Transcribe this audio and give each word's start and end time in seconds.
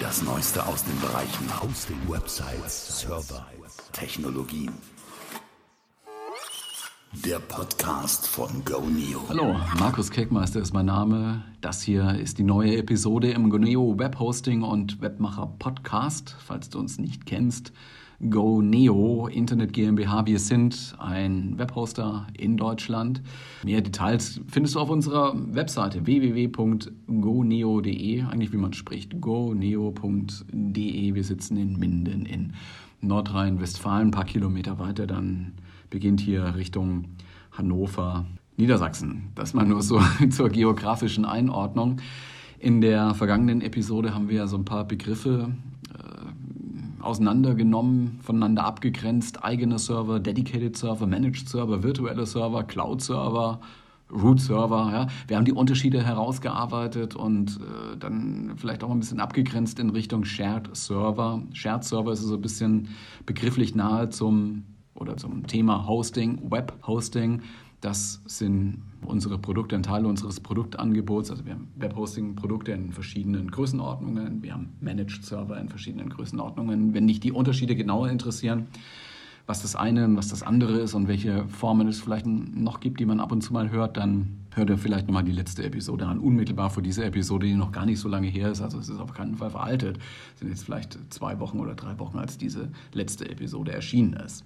Das 0.00 0.22
Neueste 0.22 0.66
aus 0.66 0.82
den 0.82 0.98
Bereichen 0.98 1.46
Hosting, 1.62 1.98
Websites, 2.08 3.00
Server, 3.00 3.46
Technologien. 3.92 4.72
Der 7.24 7.38
Podcast 7.38 8.26
von 8.26 8.64
GoNeo. 8.64 9.20
Hallo, 9.28 9.56
Markus 9.78 10.10
Keckmeister 10.10 10.60
ist 10.60 10.72
mein 10.72 10.86
Name. 10.86 11.44
Das 11.60 11.82
hier 11.82 12.14
ist 12.14 12.38
die 12.38 12.44
neue 12.44 12.78
Episode 12.78 13.30
im 13.32 13.50
GoNeo 13.50 13.98
Webhosting 13.98 14.62
und 14.62 15.02
Webmacher 15.02 15.52
Podcast. 15.58 16.34
Falls 16.38 16.70
du 16.70 16.78
uns 16.78 16.98
nicht 16.98 17.26
kennst, 17.26 17.72
GoNeo 18.28 19.28
Internet 19.28 19.72
GmbH. 19.72 20.26
Wir 20.26 20.38
sind 20.38 20.94
ein 20.98 21.58
Webhoster 21.58 22.26
in 22.36 22.58
Deutschland. 22.58 23.22
Mehr 23.64 23.80
Details 23.80 24.42
findest 24.46 24.74
du 24.74 24.80
auf 24.80 24.90
unserer 24.90 25.32
Webseite 25.34 26.04
www.goneo.de. 26.04 28.24
Eigentlich 28.24 28.52
wie 28.52 28.58
man 28.58 28.74
spricht, 28.74 29.18
goneo.de. 29.22 31.14
Wir 31.14 31.24
sitzen 31.24 31.56
in 31.56 31.78
Minden 31.78 32.26
in 32.26 32.52
Nordrhein-Westfalen, 33.00 34.08
ein 34.08 34.10
paar 34.10 34.26
Kilometer 34.26 34.78
weiter. 34.78 35.06
Dann 35.06 35.54
beginnt 35.88 36.20
hier 36.20 36.56
Richtung 36.56 37.06
Hannover, 37.52 38.26
Niedersachsen. 38.58 39.30
Das 39.34 39.54
mal 39.54 39.64
nur 39.64 39.80
so 39.80 39.98
zur 40.30 40.50
geografischen 40.50 41.24
Einordnung. 41.24 42.02
In 42.58 42.82
der 42.82 43.14
vergangenen 43.14 43.62
Episode 43.62 44.14
haben 44.14 44.28
wir 44.28 44.46
so 44.46 44.58
ein 44.58 44.66
paar 44.66 44.84
Begriffe 44.84 45.54
auseinandergenommen, 47.02 48.18
voneinander 48.22 48.64
abgegrenzt, 48.64 49.44
eigene 49.44 49.78
Server, 49.78 50.20
Dedicated 50.20 50.76
Server, 50.76 51.06
Managed 51.06 51.48
Server, 51.48 51.82
virtuelle 51.82 52.26
Server, 52.26 52.64
Cloud 52.64 53.02
Server, 53.02 53.60
Root 54.12 54.40
Server. 54.40 54.90
Ja. 54.92 55.06
Wir 55.28 55.36
haben 55.36 55.44
die 55.44 55.52
Unterschiede 55.52 56.02
herausgearbeitet 56.04 57.14
und 57.14 57.58
äh, 57.58 57.96
dann 57.98 58.52
vielleicht 58.56 58.82
auch 58.82 58.90
ein 58.90 59.00
bisschen 59.00 59.20
abgegrenzt 59.20 59.78
in 59.78 59.90
Richtung 59.90 60.24
Shared 60.24 60.74
Server. 60.76 61.42
Shared 61.52 61.84
Server 61.84 62.12
ist 62.12 62.20
so 62.20 62.34
ein 62.34 62.40
bisschen 62.40 62.88
begrifflich 63.26 63.74
nahe 63.74 64.10
zum 64.10 64.64
oder 64.94 65.16
zum 65.16 65.46
Thema 65.46 65.86
Hosting, 65.86 66.50
Web 66.50 66.74
Hosting. 66.86 67.42
Das 67.80 68.20
sind 68.26 68.82
unsere 69.04 69.38
Produkte, 69.38 69.76
ein 69.76 69.82
Teil 69.82 70.06
unseres 70.06 70.40
Produktangebots. 70.40 71.30
Also 71.30 71.44
wir 71.46 71.54
haben 71.54 71.68
Webhosting-Produkte 71.76 72.72
in 72.72 72.92
verschiedenen 72.92 73.50
Größenordnungen, 73.50 74.42
wir 74.42 74.54
haben 74.54 74.70
Managed-Server 74.80 75.58
in 75.58 75.68
verschiedenen 75.68 76.10
Größenordnungen. 76.10 76.94
Wenn 76.94 77.06
dich 77.06 77.20
die 77.20 77.32
Unterschiede 77.32 77.76
genauer 77.76 78.08
interessieren, 78.08 78.68
was 79.46 79.62
das 79.62 79.74
eine 79.74 80.04
und 80.04 80.16
was 80.16 80.28
das 80.28 80.44
andere 80.44 80.78
ist 80.78 80.94
und 80.94 81.08
welche 81.08 81.48
Formen 81.48 81.88
es 81.88 82.00
vielleicht 82.00 82.24
noch 82.24 82.78
gibt, 82.78 83.00
die 83.00 83.04
man 83.04 83.18
ab 83.18 83.32
und 83.32 83.42
zu 83.42 83.52
mal 83.52 83.70
hört, 83.70 83.96
dann 83.96 84.36
hört 84.54 84.70
ihr 84.70 84.78
vielleicht 84.78 85.08
nochmal 85.08 85.24
die 85.24 85.32
letzte 85.32 85.64
Episode 85.64 86.06
an, 86.06 86.20
unmittelbar 86.20 86.70
vor 86.70 86.84
dieser 86.84 87.04
Episode, 87.04 87.46
die 87.46 87.54
noch 87.54 87.72
gar 87.72 87.84
nicht 87.84 87.98
so 87.98 88.08
lange 88.08 88.28
her 88.28 88.52
ist. 88.52 88.60
Also 88.60 88.78
es 88.78 88.88
ist 88.88 89.00
auf 89.00 89.12
keinen 89.12 89.34
Fall 89.34 89.50
veraltet. 89.50 89.98
Es 90.34 90.40
sind 90.40 90.50
jetzt 90.50 90.64
vielleicht 90.64 90.98
zwei 91.12 91.40
Wochen 91.40 91.58
oder 91.58 91.74
drei 91.74 91.98
Wochen, 91.98 92.18
als 92.18 92.38
diese 92.38 92.68
letzte 92.92 93.28
Episode 93.28 93.72
erschienen 93.72 94.12
ist. 94.12 94.44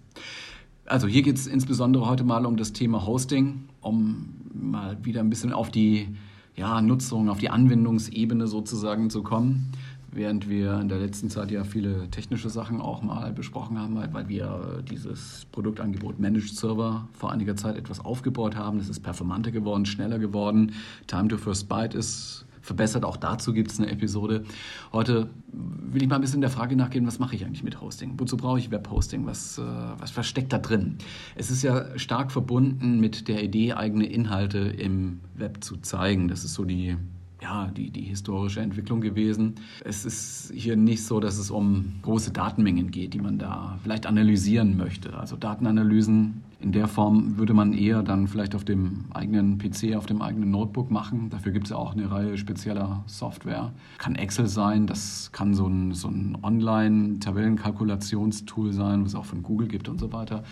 Also 0.87 1.07
hier 1.07 1.23
geht 1.23 1.37
es 1.37 1.47
insbesondere 1.47 2.07
heute 2.07 2.25
mal 2.25 2.45
um 2.45 2.57
das 2.57 2.73
Thema 2.73 3.07
Hosting, 3.07 3.69
um 3.81 4.35
mal 4.53 4.99
wieder 5.03 5.21
ein 5.21 5.31
bisschen 5.31 5.53
auf 5.53 5.71
die 5.71 6.09
ja, 6.57 6.81
Nutzung, 6.83 7.31
auf 7.31 7.39
die 7.39 7.49
Anwendungsebene 7.49 8.47
sozusagen 8.47 9.09
zu 9.09 9.23
kommen. 9.23 9.73
Während 10.13 10.49
wir 10.49 10.79
in 10.79 10.89
der 10.89 10.99
letzten 10.99 11.29
Zeit 11.31 11.51
ja 11.51 11.65
viele 11.65 12.09
technische 12.11 12.49
Sachen 12.49 12.81
auch 12.81 13.03
mal 13.03 13.33
besprochen 13.33 13.79
haben, 13.79 13.97
weil 14.13 14.29
wir 14.29 14.85
dieses 14.89 15.47
Produktangebot 15.51 16.21
Managed 16.21 16.55
Server 16.55 17.09
vor 17.13 17.33
einiger 17.33 17.57
Zeit 17.57 17.77
etwas 17.77 17.99
aufgebaut 17.99 18.55
haben. 18.55 18.79
Es 18.79 18.89
ist 18.89 19.01
performanter 19.01 19.51
geworden, 19.51 19.87
schneller 19.87 20.21
geworden. 20.21 20.75
Time 21.09 21.27
to 21.29 21.37
First 21.37 21.69
Byte 21.69 21.95
ist 21.95 22.47
verbessert. 22.65 23.05
Auch 23.05 23.17
dazu 23.17 23.53
gibt 23.53 23.71
es 23.71 23.79
eine 23.79 23.91
Episode. 23.91 24.45
Heute 24.93 25.29
will 25.53 26.03
ich 26.03 26.09
mal 26.09 26.17
ein 26.17 26.21
bisschen 26.23 26.41
der 26.41 26.51
Frage 26.51 26.77
nachgehen, 26.77 27.07
was 27.07 27.19
mache 27.19 27.37
ich 27.37 27.45
eigentlich 27.45 27.63
mit 27.63 27.81
Hosting? 27.81 28.15
Wozu 28.19 28.37
brauche 28.37 28.59
ich 28.59 28.71
Webhosting? 28.71 29.27
Was, 29.27 29.59
äh, 29.59 29.63
was, 29.99 30.17
was 30.17 30.27
steckt 30.27 30.53
da 30.53 30.59
drin? 30.59 30.99
Es 31.37 31.51
ist 31.51 31.63
ja 31.63 31.97
stark 31.99 32.33
verbunden 32.33 32.99
mit 33.01 33.29
der 33.29 33.43
Idee, 33.45 33.75
eigene 33.75 34.07
Inhalte 34.07 34.59
im 34.59 35.21
Web 35.35 35.63
zu 35.63 35.77
zeigen. 35.77 36.29
Das 36.29 36.45
ist 36.45 36.55
so 36.55 36.65
die 36.65 36.97
ja, 37.45 37.71
die, 37.77 37.91
die 37.91 38.01
historische 38.01 38.61
Entwicklung 38.61 39.03
gewesen. 39.03 39.57
Es 39.85 40.07
ist 40.07 40.51
hier 40.55 40.77
nicht 40.77 41.05
so, 41.05 41.21
dass 41.21 41.37
es 41.37 41.51
um 41.51 41.97
große 42.01 42.33
Datenmengen 42.33 42.91
geht, 42.91 43.13
die 43.13 43.21
man 43.21 43.37
da 43.39 43.79
vielleicht 43.83 44.07
analysieren 44.07 44.79
möchte. 44.79 45.15
Also 45.19 45.37
Datenanalysen 45.37 46.43
in 46.61 46.73
der 46.73 46.89
Form 46.89 47.37
würde 47.37 47.53
man 47.53 47.75
eher 47.75 48.03
dann 48.03 48.29
vielleicht 48.29 48.55
auf 48.55 48.65
dem 48.65 49.05
eigenen 49.13 49.59
PC, 49.59 49.95
auf 49.95 50.07
dem 50.07 50.23
eigenen 50.23 50.51
Notebook 50.51 50.91
machen. 50.91 51.29
Dafür 51.29 51.53
gibt 51.53 51.67
es 51.67 51.71
ja 51.71 51.77
auch 51.77 51.93
eine 51.93 52.11
Reihe 52.11 52.39
spezieller 52.39 53.05
Software. 53.07 53.75
Kann 53.99 54.15
Excel 54.15 54.47
sein, 54.47 54.87
das 54.87 55.31
kann 55.33 55.53
so 55.53 55.67
ein, 55.67 55.93
so 55.93 56.09
ein 56.09 56.39
Online-Tabellenkalkulationstool 56.43 58.73
sein, 58.73 59.05
was 59.05 59.11
es 59.11 59.17
auch 59.17 59.27
von 59.27 59.43
Google 59.43 59.69
gibt 59.69 59.91
und 59.91 60.01
so 60.01 60.15
weiter. 60.15 60.45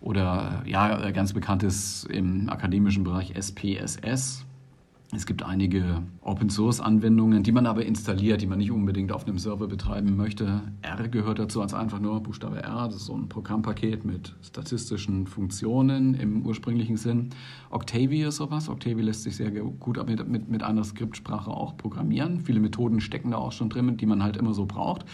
Oder 0.00 0.64
ja, 0.66 1.12
ganz 1.12 1.32
bekanntes 1.32 2.02
im 2.10 2.48
akademischen 2.48 3.04
Bereich 3.04 3.34
SPSS 3.40 4.44
es 5.14 5.26
gibt 5.26 5.42
einige 5.42 6.02
Open-Source-Anwendungen, 6.22 7.42
die 7.42 7.52
man 7.52 7.66
aber 7.66 7.84
installiert, 7.84 8.42
die 8.42 8.46
man 8.46 8.58
nicht 8.58 8.70
unbedingt 8.70 9.12
auf 9.12 9.26
einem 9.26 9.38
Server 9.38 9.66
betreiben 9.66 10.16
möchte. 10.16 10.62
R 10.82 11.08
gehört 11.08 11.38
dazu 11.38 11.62
als 11.62 11.74
einfach 11.74 12.00
nur 12.00 12.22
Buchstabe 12.22 12.62
R. 12.62 12.86
Das 12.86 12.96
ist 12.96 13.06
so 13.06 13.14
ein 13.16 13.28
Programmpaket 13.28 14.04
mit 14.04 14.34
statistischen 14.42 15.26
Funktionen 15.26 16.14
im 16.14 16.44
ursprünglichen 16.44 16.96
Sinn. 16.96 17.30
Octavia 17.70 18.28
ist 18.28 18.36
sowas. 18.36 18.68
Octavia 18.68 19.04
lässt 19.04 19.22
sich 19.22 19.36
sehr 19.36 19.50
gut 19.50 20.04
mit, 20.06 20.28
mit, 20.28 20.48
mit 20.48 20.62
einer 20.62 20.84
Skriptsprache 20.84 21.50
auch 21.50 21.76
programmieren. 21.76 22.40
Viele 22.40 22.60
Methoden 22.60 23.00
stecken 23.00 23.30
da 23.30 23.38
auch 23.38 23.52
schon 23.52 23.68
drin, 23.68 23.96
die 23.96 24.06
man 24.06 24.22
halt 24.22 24.36
immer 24.36 24.54
so 24.54 24.66
braucht. 24.66 25.04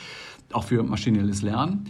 Auch 0.53 0.65
für 0.65 0.82
maschinelles 0.82 1.43
Lernen. 1.43 1.84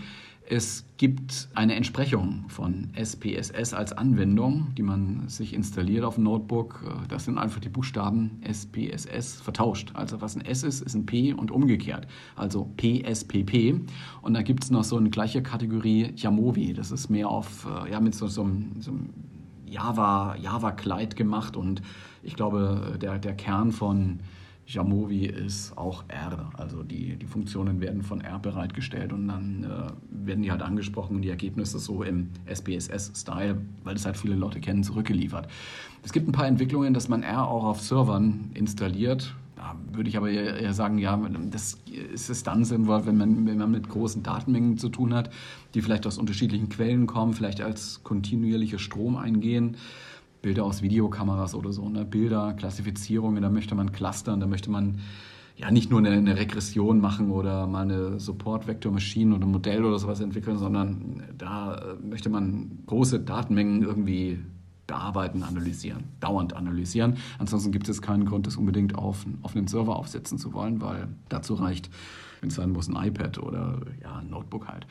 Es 0.53 0.85
gibt 0.97 1.49
eine 1.55 1.77
Entsprechung 1.77 2.47
von 2.49 2.89
SPSS 2.97 3.73
als 3.73 3.93
Anwendung, 3.93 4.75
die 4.77 4.83
man 4.83 5.29
sich 5.29 5.55
installiert 5.55 6.03
auf 6.03 6.17
dem 6.17 6.25
Notebook. 6.25 6.83
Das 7.09 7.27
sind 7.27 7.39
einfach 7.39 7.61
die 7.61 7.69
Buchstaben 7.69 8.43
SPSS 8.43 9.41
vertauscht. 9.41 9.93
Also 9.95 10.21
was 10.21 10.35
ein 10.35 10.45
S 10.45 10.65
ist, 10.65 10.81
ist 10.81 10.97
ein 10.97 11.07
P 11.07 11.33
und 11.35 11.53
umgekehrt. 11.53 12.09
Also 12.35 12.69
PSPP. 12.79 13.81
Und 14.23 14.35
da 14.35 14.43
gibt 14.43 14.65
es 14.65 14.73
noch 14.73 14.83
so 14.83 14.97
eine 14.97 15.11
gleiche 15.11 15.41
Kategorie 15.41 16.15
Yamovi. 16.17 16.73
Das 16.73 16.91
ist 16.91 17.11
mehr 17.11 17.29
auf, 17.29 17.69
äh, 17.87 17.93
ja, 17.93 18.01
mit 18.01 18.17
so, 18.17 18.27
so, 18.27 18.45
so 18.81 18.91
einem 18.91 19.11
Java, 19.67 20.35
Java-Kleid 20.35 21.15
gemacht. 21.15 21.57
Und 21.57 21.81
ich 22.25 22.35
glaube, 22.35 22.99
der, 23.01 23.21
der 23.21 23.37
Kern 23.37 23.71
von 23.71 24.19
Jamovi 24.73 25.27
ist 25.27 25.77
auch 25.77 26.05
R. 26.07 26.51
Also 26.57 26.83
die, 26.85 27.17
die 27.17 27.27
Funktionen 27.27 27.81
werden 27.81 28.03
von 28.03 28.21
R 28.21 28.39
bereitgestellt 28.39 29.13
und 29.13 29.29
dann 29.29 29.65
äh, 29.65 30.27
werden 30.27 30.43
die 30.43 30.51
halt 30.51 30.63
angesprochen 30.63 31.17
und 31.17 31.23
die 31.23 31.29
Ergebnisse 31.29 31.81
so 31.81 32.05
im 32.05 32.29
SPSS-Style, 32.47 33.61
weil 33.83 33.95
das 33.95 34.07
halt 34.07 34.17
viele 34.17 34.37
Leute 34.37 34.61
kennen, 34.61 34.85
zurückgeliefert. 34.85 35.49
Es 36.05 36.13
gibt 36.13 36.29
ein 36.29 36.33
paar 36.33 36.47
Entwicklungen, 36.47 36.95
dass 36.95 37.09
man 37.09 37.25
R 37.25 37.49
auch 37.49 37.65
auf 37.65 37.81
Servern 37.81 38.51
installiert. 38.55 39.35
Da 39.57 39.75
würde 39.93 40.09
ich 40.09 40.17
aber 40.17 40.31
eher 40.31 40.73
sagen, 40.73 40.99
ja, 40.99 41.21
das 41.51 41.77
ist 42.15 42.47
dann 42.47 42.65
sinnvoll, 42.65 43.05
wenn 43.07 43.19
man, 43.19 43.47
wenn 43.47 43.59
man 43.59 43.71
mit 43.73 43.89
großen 43.89 44.23
Datenmengen 44.23 44.79
zu 44.79 44.89
tun 44.89 45.13
hat, 45.13 45.31
die 45.75 45.83
vielleicht 45.83 46.07
aus 46.07 46.17
unterschiedlichen 46.17 46.69
Quellen 46.69 47.07
kommen, 47.07 47.35
vielleicht 47.35 47.61
als 47.61 48.03
kontinuierlicher 48.05 48.79
Strom 48.79 49.17
eingehen. 49.17 49.77
Bilder 50.43 50.65
aus 50.65 50.83
Videokameras 50.83 51.55
oder 51.55 51.73
so, 51.73 51.89
ne? 51.89 52.05
Bilder, 52.05 52.55
Klassifizierungen, 52.55 53.43
da 53.43 53.51
möchte 53.51 53.75
man 53.75 53.93
clustern, 53.93 54.41
da 54.41 54.47
möchte 54.47 54.71
man 54.71 54.99
ja 55.57 55.71
nicht 55.71 55.91
nur 55.91 55.99
eine, 55.99 56.11
eine 56.11 56.37
Regression 56.37 57.01
machen 57.01 57.31
oder 57.31 57.67
mal 57.67 57.83
eine 57.83 58.19
Support-Vector-Maschine 58.19 59.35
oder 59.35 59.47
ein 59.47 59.51
Modell 59.51 59.85
oder 59.85 59.99
sowas 59.99 60.21
entwickeln, 60.21 60.57
sondern 60.57 61.23
da 61.37 61.75
äh, 61.75 62.07
möchte 62.07 62.31
man 62.31 62.79
große 62.87 63.21
Datenmengen 63.21 63.83
irgendwie 63.83 64.39
bearbeiten, 64.87 65.43
analysieren, 65.43 66.05
dauernd 66.19 66.57
analysieren. 66.57 67.19
Ansonsten 67.39 67.71
gibt 67.71 67.89
es 67.89 68.03
keinen 68.03 68.25
Grund, 68.25 68.47
das 68.47 68.57
unbedingt 68.57 68.97
auf, 68.97 69.25
auf 69.43 69.55
einen 69.55 69.69
Server 69.69 69.97
aufsetzen 69.97 70.39
zu 70.39 70.53
wollen, 70.53 70.81
weil 70.81 71.09
dazu 71.29 71.55
reicht, 71.55 71.91
wenn 72.41 72.49
es 72.49 72.57
sein 72.57 72.71
muss, 72.71 72.89
ein 72.89 72.97
iPad 72.97 73.39
oder 73.39 73.81
ja, 74.03 74.17
ein 74.17 74.31
Notebook 74.31 74.67
halt. 74.67 74.87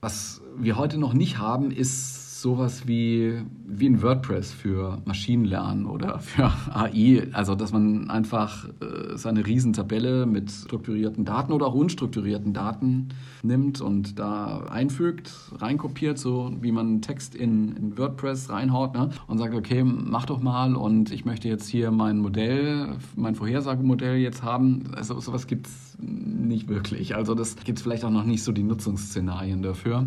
Was 0.00 0.42
wir 0.56 0.76
heute 0.76 0.98
noch 0.98 1.14
nicht 1.14 1.38
haben, 1.38 1.70
ist 1.70 2.25
sowas 2.46 2.86
wie, 2.86 3.42
wie 3.66 3.88
ein 3.88 4.02
WordPress 4.02 4.52
für 4.52 5.02
Maschinenlernen 5.04 5.84
oder 5.84 6.18
für 6.20 6.52
AI. 6.72 7.26
Also, 7.32 7.56
dass 7.56 7.72
man 7.72 8.08
einfach 8.08 8.68
äh, 8.68 9.16
seine 9.16 9.44
Riesentabelle 9.44 10.26
mit 10.26 10.52
strukturierten 10.52 11.24
Daten 11.24 11.52
oder 11.52 11.66
auch 11.66 11.74
unstrukturierten 11.74 12.52
Daten 12.52 13.08
nimmt 13.42 13.80
und 13.80 14.20
da 14.20 14.60
einfügt, 14.70 15.32
reinkopiert, 15.58 16.20
so 16.20 16.52
wie 16.60 16.70
man 16.70 17.02
Text 17.02 17.34
in, 17.34 17.74
in 17.74 17.98
WordPress 17.98 18.48
reinhaut 18.48 18.94
ne? 18.94 19.10
und 19.26 19.38
sagt, 19.38 19.52
okay, 19.56 19.82
mach 19.82 20.26
doch 20.26 20.40
mal 20.40 20.76
und 20.76 21.10
ich 21.10 21.24
möchte 21.24 21.48
jetzt 21.48 21.66
hier 21.66 21.90
mein 21.90 22.18
Modell, 22.18 22.90
mein 23.16 23.34
Vorhersagemodell 23.34 24.18
jetzt 24.18 24.44
haben. 24.44 24.94
Also 24.94 25.18
sowas 25.18 25.48
gibt 25.48 25.66
es 25.66 25.96
nicht 25.98 26.68
wirklich. 26.68 27.16
Also 27.16 27.34
das 27.34 27.56
gibt 27.56 27.78
es 27.78 27.82
vielleicht 27.82 28.04
auch 28.04 28.10
noch 28.10 28.24
nicht 28.24 28.44
so 28.44 28.52
die 28.52 28.62
Nutzungsszenarien 28.62 29.62
dafür. 29.62 30.06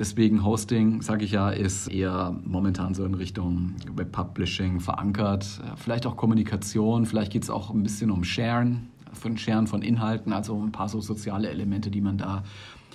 Deswegen 0.00 0.46
Hosting, 0.46 1.02
sage 1.02 1.26
ich 1.26 1.32
ja, 1.32 1.50
ist 1.50 1.88
eher 1.88 2.34
momentan 2.46 2.94
so 2.94 3.04
in 3.04 3.12
Richtung 3.12 3.74
Web 3.96 4.12
Publishing 4.12 4.80
verankert. 4.80 5.60
Vielleicht 5.76 6.06
auch 6.06 6.16
Kommunikation, 6.16 7.04
vielleicht 7.04 7.30
geht 7.30 7.42
es 7.42 7.50
auch 7.50 7.68
ein 7.68 7.82
bisschen 7.82 8.10
um 8.10 8.24
Sharen. 8.24 8.88
von 9.12 9.36
Scheren 9.36 9.66
von 9.66 9.82
Inhalten, 9.82 10.32
also 10.32 10.58
ein 10.58 10.72
paar 10.72 10.88
so 10.88 11.02
soziale 11.02 11.50
Elemente, 11.50 11.90
die 11.90 12.00
man 12.00 12.16
da 12.16 12.44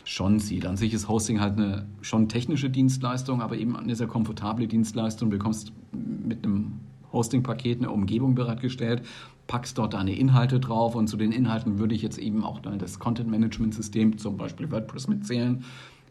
schon 0.03 0.39
sieht. 0.39 0.65
An 0.65 0.77
sich 0.77 0.95
ist 0.95 1.07
Hosting 1.07 1.41
halt 1.41 1.59
eine 1.59 1.85
schon 2.01 2.27
technische 2.27 2.71
Dienstleistung, 2.71 3.39
aber 3.39 3.55
eben 3.55 3.75
eine 3.75 3.95
sehr 3.95 4.07
komfortable 4.07 4.67
Dienstleistung. 4.67 5.29
Du 5.29 5.37
bekommst 5.37 5.73
mit 5.91 6.43
einem 6.43 6.79
Hosting-Paket 7.13 7.79
eine 7.79 7.91
Umgebung 7.91 8.33
bereitgestellt, 8.33 9.03
packst 9.45 9.77
dort 9.77 9.93
deine 9.93 10.15
Inhalte 10.15 10.59
drauf 10.59 10.95
und 10.95 11.07
zu 11.07 11.17
den 11.17 11.31
Inhalten 11.31 11.77
würde 11.77 11.93
ich 11.93 12.01
jetzt 12.01 12.17
eben 12.17 12.43
auch 12.43 12.61
das 12.61 12.97
Content-Management-System, 12.97 14.17
zum 14.17 14.37
Beispiel 14.37 14.71
WordPress, 14.71 15.07
mitzählen 15.07 15.63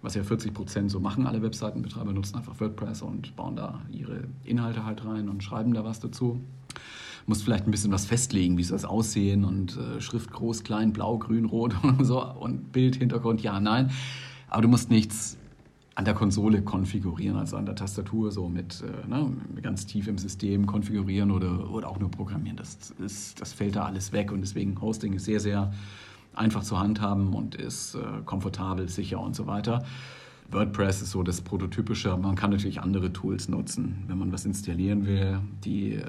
was 0.04 0.14
ja 0.14 0.22
40 0.22 0.52
Prozent 0.52 0.90
so 0.90 1.00
machen. 1.00 1.26
Alle 1.26 1.42
Webseitenbetreiber 1.42 2.12
nutzen 2.12 2.36
einfach 2.36 2.60
WordPress 2.60 3.02
und 3.02 3.34
bauen 3.36 3.56
da 3.56 3.80
ihre 3.90 4.24
Inhalte 4.44 4.84
halt 4.84 5.04
rein 5.04 5.28
und 5.28 5.42
schreiben 5.42 5.72
da 5.72 5.84
was 5.84 5.98
dazu. 5.98 6.40
Muss 7.26 7.42
vielleicht 7.42 7.66
ein 7.66 7.70
bisschen 7.70 7.90
was 7.90 8.04
festlegen, 8.04 8.58
wie 8.58 8.64
soll 8.64 8.76
es 8.76 8.84
aussehen 8.84 9.44
und 9.44 9.78
äh, 9.78 10.00
Schrift 10.02 10.30
groß, 10.30 10.62
klein, 10.62 10.92
blau, 10.92 11.16
grün, 11.16 11.46
rot 11.46 11.74
und 11.82 12.04
so 12.04 12.22
und 12.22 12.70
Bild, 12.70 12.96
Hintergrund, 12.96 13.42
ja, 13.42 13.58
nein. 13.60 13.90
Aber 14.48 14.60
du 14.60 14.68
musst 14.68 14.90
nichts 14.90 15.38
an 15.94 16.04
der 16.04 16.14
Konsole 16.14 16.60
konfigurieren, 16.60 17.36
also 17.36 17.56
an 17.56 17.64
der 17.64 17.76
Tastatur 17.76 18.30
so 18.30 18.48
mit 18.48 18.82
äh, 18.82 19.08
ne, 19.08 19.32
ganz 19.62 19.86
tief 19.86 20.06
im 20.06 20.18
System 20.18 20.66
konfigurieren 20.66 21.30
oder, 21.30 21.70
oder 21.70 21.88
auch 21.88 21.98
nur 21.98 22.10
programmieren. 22.10 22.56
Das, 22.56 22.92
ist, 22.98 23.40
das 23.40 23.54
fällt 23.54 23.76
da 23.76 23.86
alles 23.86 24.12
weg 24.12 24.32
und 24.32 24.42
deswegen 24.42 24.78
Hosting 24.80 25.14
ist 25.14 25.24
sehr, 25.24 25.40
sehr 25.40 25.72
einfach 26.34 26.62
zu 26.62 26.78
handhaben 26.78 27.34
und 27.34 27.54
ist 27.54 27.94
äh, 27.94 28.00
komfortabel, 28.24 28.88
sicher 28.88 29.20
und 29.20 29.36
so 29.36 29.46
weiter. 29.46 29.84
WordPress 30.50 31.02
ist 31.02 31.10
so 31.10 31.22
das 31.22 31.40
Prototypische, 31.40 32.16
man 32.16 32.36
kann 32.36 32.50
natürlich 32.50 32.80
andere 32.80 33.12
Tools 33.12 33.48
nutzen, 33.48 34.04
wenn 34.06 34.18
man 34.18 34.30
was 34.30 34.44
installieren 34.44 35.06
will. 35.06 35.40
Die 35.64 35.94
äh, 35.94 36.02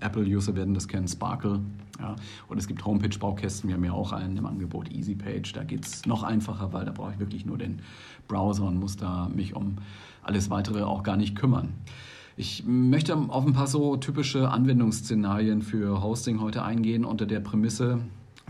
Apple-User 0.00 0.54
werden 0.54 0.72
das 0.74 0.88
kennen, 0.88 1.08
Sparkle. 1.08 1.60
Ja. 1.98 2.16
Und 2.48 2.58
es 2.58 2.66
gibt 2.68 2.84
Homepage-Baukästen, 2.84 3.68
wir 3.68 3.74
haben 3.74 3.84
ja 3.84 3.92
auch 3.92 4.12
einen 4.12 4.36
im 4.36 4.46
Angebot, 4.46 4.90
EasyPage. 4.90 5.52
Da 5.52 5.64
geht 5.64 5.84
es 5.84 6.06
noch 6.06 6.22
einfacher, 6.22 6.72
weil 6.72 6.84
da 6.84 6.92
brauche 6.92 7.12
ich 7.12 7.18
wirklich 7.18 7.44
nur 7.44 7.58
den 7.58 7.80
Browser 8.28 8.64
und 8.64 8.78
muss 8.78 8.96
da 8.96 9.28
mich 9.34 9.54
um 9.54 9.76
alles 10.22 10.50
weitere 10.50 10.82
auch 10.82 11.02
gar 11.02 11.16
nicht 11.16 11.36
kümmern. 11.36 11.74
Ich 12.38 12.64
möchte 12.66 13.16
auf 13.16 13.46
ein 13.46 13.54
paar 13.54 13.66
so 13.66 13.96
typische 13.96 14.50
Anwendungsszenarien 14.50 15.62
für 15.62 16.02
Hosting 16.02 16.40
heute 16.40 16.62
eingehen 16.62 17.06
unter 17.06 17.24
der 17.24 17.40
Prämisse, 17.40 18.00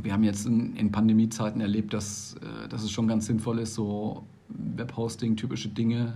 wir 0.02 0.12
haben 0.12 0.25
jetzt 0.25 0.46
in, 0.46 0.76
in 0.76 0.93
Pandemiezeiten 0.93 1.60
erlebt, 1.60 1.93
dass, 1.94 2.34
äh, 2.34 2.69
dass 2.69 2.82
es 2.82 2.90
schon 2.90 3.08
ganz 3.08 3.26
sinnvoll 3.26 3.58
ist, 3.58 3.75
so 3.75 4.25
Webhosting, 4.48 5.37
typische 5.37 5.69
Dinge, 5.69 6.14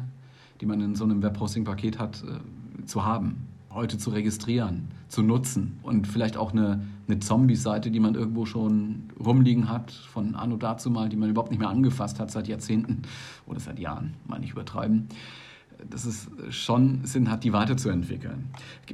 die 0.61 0.67
man 0.67 0.81
in 0.81 0.95
so 0.95 1.05
einem 1.05 1.23
Webhosting-Paket 1.23 1.99
hat, 1.99 2.23
äh, 2.23 2.85
zu 2.85 3.05
haben, 3.05 3.47
heute 3.71 3.99
zu 3.99 4.11
registrieren, 4.11 4.89
zu 5.09 5.23
nutzen 5.23 5.79
und 5.83 6.07
vielleicht 6.07 6.37
auch 6.37 6.53
eine, 6.53 6.85
eine 7.07 7.21
Zombie-Seite, 7.21 7.91
die 7.91 8.01
man 8.01 8.15
irgendwo 8.15 8.45
schon 8.45 9.11
rumliegen 9.25 9.69
hat, 9.69 9.93
von 9.93 10.35
anno 10.35 10.57
dazu 10.57 10.91
mal, 10.91 11.09
die 11.09 11.17
man 11.17 11.31
überhaupt 11.31 11.51
nicht 11.51 11.61
mehr 11.61 11.69
angefasst 11.69 12.21
hat 12.21 12.31
seit 12.31 12.49
Jahrzehnten 12.49 13.03
oder 13.47 13.61
seit 13.61 13.79
Jahren, 13.79 14.15
mal 14.27 14.41
nicht 14.41 14.53
übertreiben 14.53 15.09
dass 15.89 16.05
es 16.05 16.29
schon 16.51 17.05
Sinn 17.05 17.31
hat, 17.31 17.45
die 17.45 17.53
weiterzuentwickeln. 17.53 18.47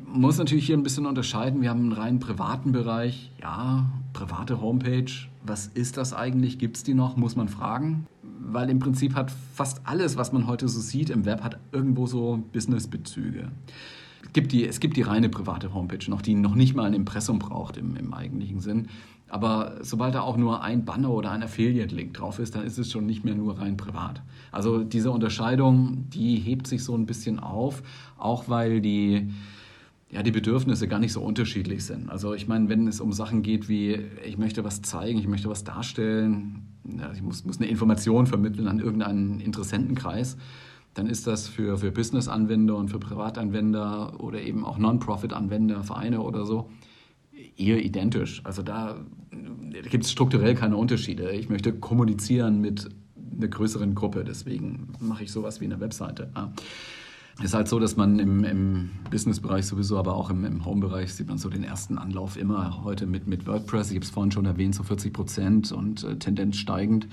Man 0.07 0.21
muss 0.21 0.39
natürlich 0.39 0.67
hier 0.67 0.77
ein 0.77 0.83
bisschen 0.83 1.07
unterscheiden. 1.07 1.61
Wir 1.63 1.71
haben 1.71 1.81
einen 1.81 1.93
rein 1.93 2.21
privaten 2.21 2.73
Bereich. 2.73 3.33
Ja, 3.41 3.87
private 4.13 4.61
Homepage. 4.61 5.11
Was 5.45 5.67
ist 5.69 5.97
das 5.97 6.13
eigentlich? 6.13 6.59
Gibt 6.59 6.77
es 6.77 6.83
die 6.83 6.95
noch? 6.95 7.17
Muss 7.17 7.37
man 7.37 7.49
fragen. 7.49 8.07
Weil 8.41 8.71
im 8.71 8.79
Prinzip 8.79 9.15
hat 9.15 9.33
fast 9.55 9.81
alles, 9.85 10.17
was 10.17 10.33
man 10.33 10.47
heute 10.47 10.69
so 10.69 10.81
sieht 10.81 11.11
im 11.11 11.25
Web, 11.25 11.43
hat 11.43 11.59
irgendwo 11.73 12.07
so 12.07 12.43
Business-Bezüge. 12.53 13.51
Es 14.25 14.33
gibt, 14.33 14.53
die, 14.53 14.67
es 14.67 14.81
gibt 14.81 14.97
die 14.97 15.03
reine 15.03 15.29
private 15.29 15.73
Homepage 15.73 16.11
noch, 16.11 16.21
die 16.21 16.35
noch 16.35 16.55
nicht 16.55 16.75
mal 16.75 16.85
ein 16.85 16.95
Impressum 16.95 17.39
braucht 17.39 17.77
im, 17.77 17.97
im 17.97 18.13
eigentlichen 18.13 18.61
Sinn. 18.61 18.89
Aber 19.29 19.79
sobald 19.81 20.15
da 20.15 20.21
auch 20.21 20.37
nur 20.37 20.63
ein 20.63 20.85
Banner 20.85 21.11
oder 21.11 21.33
ein 21.33 21.43
Affiliate-Link 21.43 22.15
drauf 22.15 22.39
ist, 22.39 22.55
dann 22.55 22.65
ist 22.65 22.79
es 22.79 22.91
schon 22.91 23.07
nicht 23.07 23.25
mehr 23.25 23.35
nur 23.35 23.59
rein 23.59 23.77
privat. 23.77 24.23
Also 24.53 24.85
diese 24.85 25.11
Unterscheidung, 25.11 26.09
die 26.11 26.37
hebt 26.37 26.67
sich 26.67 26.85
so 26.85 26.95
ein 26.95 27.07
bisschen 27.07 27.41
auf, 27.41 27.83
auch 28.19 28.49
weil 28.49 28.81
die, 28.81 29.33
ja, 30.11 30.23
die 30.23 30.31
Bedürfnisse 30.31 30.87
gar 30.87 31.01
nicht 31.01 31.13
so 31.13 31.23
unterschiedlich 31.23 31.85
sind. 31.85 32.09
Also 32.09 32.35
ich 32.35 32.47
meine, 32.47 32.69
wenn 32.69 32.87
es 32.87 33.01
um 33.01 33.13
Sachen 33.13 33.43
geht 33.43 33.69
wie, 33.69 33.99
ich 34.25 34.39
möchte 34.39 34.63
was 34.63 34.83
zeigen, 34.83 35.19
ich 35.19 35.27
möchte 35.27 35.49
was 35.49 35.65
darstellen, 35.65 36.63
ja, 36.85 37.11
ich 37.13 37.23
muss, 37.23 37.45
muss 37.45 37.59
eine 37.59 37.67
Information 37.67 38.27
vermitteln 38.27 38.69
an 38.69 38.79
irgendeinen 38.79 39.41
Interessentenkreis, 39.41 40.37
dann 40.95 41.09
ist 41.09 41.27
das 41.27 41.49
für, 41.49 41.77
für 41.79 41.91
Business-Anwender 41.91 42.77
und 42.77 42.91
für 42.91 43.01
Privatanwender 43.01 44.21
oder 44.21 44.41
eben 44.41 44.65
auch 44.65 44.79
Non-Profit-Anwender, 44.79 45.83
Vereine 45.83 46.23
oder 46.23 46.47
so, 46.47 46.71
eher 47.57 47.85
identisch. 47.85 48.41
Also 48.45 48.63
da, 48.63 49.05
da 49.31 49.89
gibt 49.89 50.05
es 50.05 50.11
strukturell 50.11 50.55
keine 50.55 50.77
Unterschiede. 50.77 51.31
Ich 51.33 51.49
möchte 51.49 51.73
kommunizieren 51.73 52.61
mit 52.61 52.89
einer 53.37 53.49
größeren 53.49 53.95
Gruppe, 53.95 54.25
deswegen 54.25 54.93
mache 55.01 55.25
ich 55.25 55.33
sowas 55.33 55.61
wie 55.61 55.67
eine 55.67 55.81
Webseite. 55.81 56.31
Ja. 56.35 56.53
Es 57.39 57.47
ist 57.47 57.55
halt 57.55 57.69
so, 57.69 57.79
dass 57.79 57.97
man 57.97 58.19
im, 58.19 58.45
im 58.45 58.91
Business-Bereich 59.11 59.67
sowieso, 59.67 59.99
aber 59.99 60.15
auch 60.15 60.31
im, 60.31 60.47
im 60.47 60.65
Home-Bereich 60.65 61.13
sieht 61.13 61.29
man 61.29 61.37
so 61.37 61.51
den 61.51 61.65
ersten 61.65 61.99
Anlauf 61.99 62.39
immer 62.39 62.83
heute 62.83 63.05
mit, 63.05 63.27
mit 63.27 63.47
WordPress. 63.47 63.91
Ich 63.91 63.97
habe 63.97 64.07
es 64.07 64.11
vorhin 64.11 64.33
schon 64.33 64.47
erwähnt, 64.47 64.75
so 64.75 64.83
40 64.83 65.13
Prozent 65.13 65.71
und 65.71 66.03
äh, 66.03 66.17
Tendenz 66.17 66.57
steigend 66.57 67.09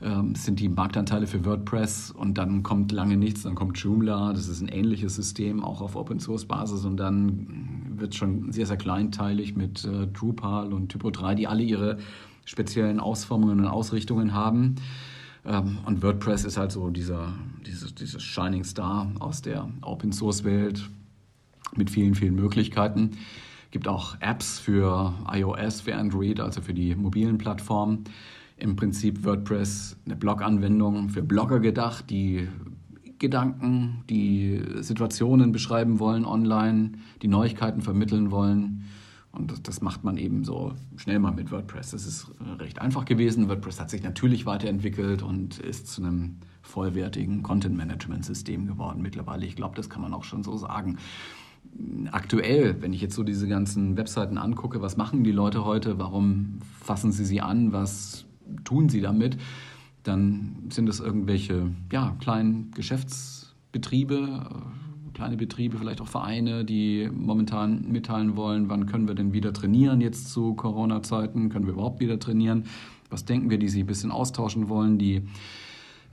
ähm, 0.00 0.34
sind 0.34 0.60
die 0.60 0.68
Marktanteile 0.68 1.26
für 1.26 1.44
WordPress 1.44 2.12
und 2.12 2.38
dann 2.38 2.62
kommt 2.62 2.92
lange 2.92 3.16
nichts, 3.16 3.42
dann 3.42 3.54
kommt 3.54 3.78
Joomla, 3.78 4.32
das 4.32 4.46
ist 4.46 4.60
ein 4.60 4.68
ähnliches 4.68 5.16
System, 5.16 5.64
auch 5.64 5.80
auf 5.80 5.96
Open-Source-Basis 5.96 6.84
und 6.84 6.96
dann 6.98 7.96
wird 7.96 8.14
schon 8.14 8.52
sehr, 8.52 8.66
sehr 8.66 8.76
kleinteilig 8.76 9.56
mit 9.56 9.84
äh, 9.84 10.06
Drupal 10.06 10.72
und 10.72 10.90
Typo 10.90 11.10
3, 11.10 11.34
die 11.34 11.46
alle 11.48 11.62
ihre 11.62 11.98
speziellen 12.44 13.00
Ausformungen 13.00 13.58
und 13.60 13.66
Ausrichtungen 13.66 14.34
haben. 14.34 14.76
Ähm, 15.44 15.78
und 15.84 16.02
WordPress 16.02 16.44
ist 16.44 16.56
halt 16.56 16.70
so 16.70 16.90
dieser, 16.90 17.32
dieses, 17.66 17.94
dieses 17.94 18.22
Shining 18.22 18.62
Star 18.62 19.10
aus 19.18 19.42
der 19.42 19.68
Open-Source-Welt 19.82 20.88
mit 21.76 21.90
vielen, 21.90 22.14
vielen 22.14 22.36
Möglichkeiten. 22.36 23.18
Gibt 23.72 23.88
auch 23.88 24.16
Apps 24.20 24.60
für 24.60 25.12
iOS, 25.30 25.80
für 25.80 25.96
Android, 25.96 26.40
also 26.40 26.62
für 26.62 26.72
die 26.72 26.94
mobilen 26.94 27.36
Plattformen 27.36 28.04
im 28.58 28.76
Prinzip 28.76 29.24
WordPress 29.24 29.96
eine 30.04 30.16
Blog-Anwendung 30.16 31.08
für 31.08 31.22
Blogger 31.22 31.60
gedacht, 31.60 32.10
die 32.10 32.48
Gedanken, 33.18 34.04
die 34.08 34.62
Situationen 34.80 35.52
beschreiben 35.52 35.98
wollen 35.98 36.24
online, 36.24 36.92
die 37.22 37.28
Neuigkeiten 37.28 37.82
vermitteln 37.82 38.30
wollen. 38.30 38.84
Und 39.32 39.68
das 39.68 39.82
macht 39.82 40.04
man 40.04 40.16
eben 40.16 40.44
so 40.44 40.72
schnell 40.96 41.18
mal 41.18 41.32
mit 41.32 41.50
WordPress. 41.50 41.90
Das 41.90 42.06
ist 42.06 42.30
recht 42.58 42.80
einfach 42.80 43.04
gewesen. 43.04 43.48
WordPress 43.48 43.80
hat 43.80 43.90
sich 43.90 44.02
natürlich 44.02 44.46
weiterentwickelt 44.46 45.22
und 45.22 45.58
ist 45.58 45.88
zu 45.88 46.02
einem 46.02 46.36
vollwertigen 46.62 47.42
Content-Management-System 47.42 48.66
geworden 48.66 49.02
mittlerweile. 49.02 49.46
Ich 49.46 49.56
glaube, 49.56 49.76
das 49.76 49.90
kann 49.90 50.02
man 50.02 50.14
auch 50.14 50.24
schon 50.24 50.42
so 50.42 50.56
sagen. 50.56 50.98
Aktuell, 52.10 52.80
wenn 52.80 52.92
ich 52.92 53.00
jetzt 53.00 53.14
so 53.14 53.22
diese 53.22 53.46
ganzen 53.48 53.96
Webseiten 53.96 54.38
angucke, 54.38 54.80
was 54.80 54.96
machen 54.96 55.24
die 55.24 55.32
Leute 55.32 55.64
heute? 55.64 55.98
Warum 55.98 56.60
fassen 56.80 57.12
sie 57.12 57.24
sie 57.24 57.40
an? 57.40 57.72
Was 57.72 58.24
tun 58.64 58.88
sie 58.88 59.00
damit? 59.00 59.36
Dann 60.02 60.68
sind 60.70 60.88
es 60.88 61.00
irgendwelche 61.00 61.70
ja, 61.92 62.16
kleinen 62.20 62.70
Geschäftsbetriebe, 62.72 64.14
äh, 64.16 65.14
kleine 65.14 65.36
Betriebe, 65.36 65.78
vielleicht 65.78 66.00
auch 66.00 66.06
Vereine, 66.06 66.64
die 66.64 67.10
momentan 67.12 67.90
mitteilen 67.90 68.36
wollen, 68.36 68.68
wann 68.68 68.86
können 68.86 69.08
wir 69.08 69.14
denn 69.14 69.32
wieder 69.32 69.52
trainieren 69.52 70.00
jetzt 70.00 70.30
zu 70.30 70.54
Corona-Zeiten? 70.54 71.48
Können 71.48 71.66
wir 71.66 71.72
überhaupt 71.72 72.00
wieder 72.00 72.18
trainieren? 72.18 72.64
Was 73.10 73.24
denken 73.24 73.50
wir, 73.50 73.58
die 73.58 73.68
sich 73.68 73.82
ein 73.82 73.86
bisschen 73.86 74.12
austauschen 74.12 74.68
wollen, 74.68 74.98
die 74.98 75.22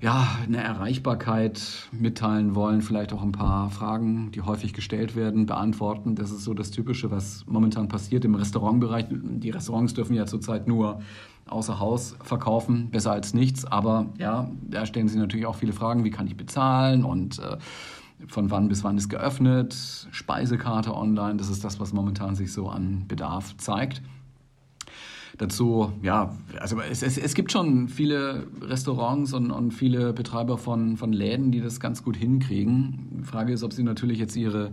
ja, 0.02 0.28
eine 0.44 0.58
Erreichbarkeit 0.58 1.88
mitteilen 1.92 2.54
wollen, 2.54 2.82
vielleicht 2.82 3.14
auch 3.14 3.22
ein 3.22 3.32
paar 3.32 3.70
Fragen, 3.70 4.32
die 4.32 4.42
häufig 4.42 4.74
gestellt 4.74 5.16
werden, 5.16 5.46
beantworten. 5.46 6.16
Das 6.16 6.32
ist 6.32 6.44
so 6.44 6.54
das 6.54 6.72
Typische, 6.72 7.12
was 7.12 7.46
momentan 7.48 7.88
passiert 7.88 8.25
im 8.25 8.36
Restaurantbereich. 8.36 9.06
Die 9.10 9.50
Restaurants 9.50 9.94
dürfen 9.94 10.16
ja 10.16 10.25
zurzeit 10.25 10.68
nur 10.68 11.02
außer 11.48 11.80
Haus 11.80 12.16
verkaufen, 12.24 12.90
besser 12.92 13.12
als 13.12 13.34
nichts. 13.34 13.66
Aber 13.66 14.08
ja, 14.18 14.50
da 14.70 14.86
stellen 14.86 15.08
sich 15.08 15.18
natürlich 15.18 15.46
auch 15.46 15.56
viele 15.56 15.74
Fragen, 15.74 16.04
wie 16.04 16.12
kann 16.12 16.28
ich 16.28 16.36
bezahlen 16.36 17.06
und 17.06 17.40
äh, 17.40 17.58
von 18.28 18.52
wann 18.52 18.68
bis 18.68 18.84
wann 18.84 18.98
ist 18.98 19.10
geöffnet, 19.10 19.75
Speisekarte 20.12 20.96
online, 20.96 21.36
das 21.36 21.50
ist 21.50 21.64
das, 21.64 21.80
was 21.80 21.94
momentan 21.94 22.36
sich 22.36 22.52
so 22.52 22.70
an 22.70 23.06
Bedarf 23.08 23.58
zeigt. 23.58 24.02
Dazu, 25.38 25.92
ja, 26.01 26.34
also 26.60 26.80
es, 26.80 27.04
es, 27.04 27.18
es 27.18 27.34
gibt 27.34 27.51
schon 27.51 27.89
viele 27.89 28.48
Restaurants 28.62 29.34
und, 29.34 29.51
und 29.51 29.72
viele 29.72 30.13
Betreiber 30.13 30.58
von, 30.58 30.96
von 30.96 31.12
Läden, 31.12 31.51
die 31.51 31.62
das 31.62 31.80
ganz 31.80 32.04
gut 32.04 32.15
hinkriegen. 32.15 33.20
Die 33.20 33.24
Frage 33.24 33.51
ist, 33.51 33.63
ob 33.63 33.74
sie 33.74 33.84
natürlich 33.84 34.20
jetzt 34.20 34.36
ihre 34.38 34.72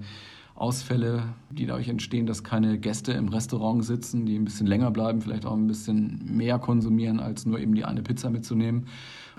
Ausfälle, 0.54 1.25
die 1.50 1.66
dadurch 1.66 1.88
entstehen, 1.88 2.26
dass 2.26 2.45
keine 2.45 2.78
Gäste 2.78 3.12
im 3.12 3.28
Restaurant 3.28 3.85
sitzen, 3.85 4.26
die 4.26 4.37
ein 4.37 4.45
bisschen 4.45 4.66
länger 4.66 4.90
bleiben, 4.90 5.21
vielleicht 5.21 5.47
auch 5.47 5.54
ein 5.54 5.66
bisschen 5.66 6.21
mehr 6.25 6.59
konsumieren, 6.59 7.19
als 7.19 7.47
nur 7.47 7.59
eben 7.59 7.75
die 7.75 7.85
eine 7.85 8.02
Pizza 8.02 8.31
mitzunehmen. 8.31 8.87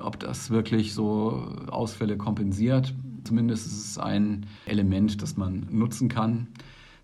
Ob 0.02 0.20
das 0.20 0.50
wirklich 0.50 0.94
so 0.94 1.48
Ausfälle 1.70 2.18
kompensiert. 2.18 2.94
Zumindest 3.24 3.68
ist 3.68 3.92
es 3.92 3.98
ein 3.98 4.46
Element, 4.66 5.22
das 5.22 5.38
man 5.38 5.68
nutzen 5.70 6.10
kann. 6.10 6.48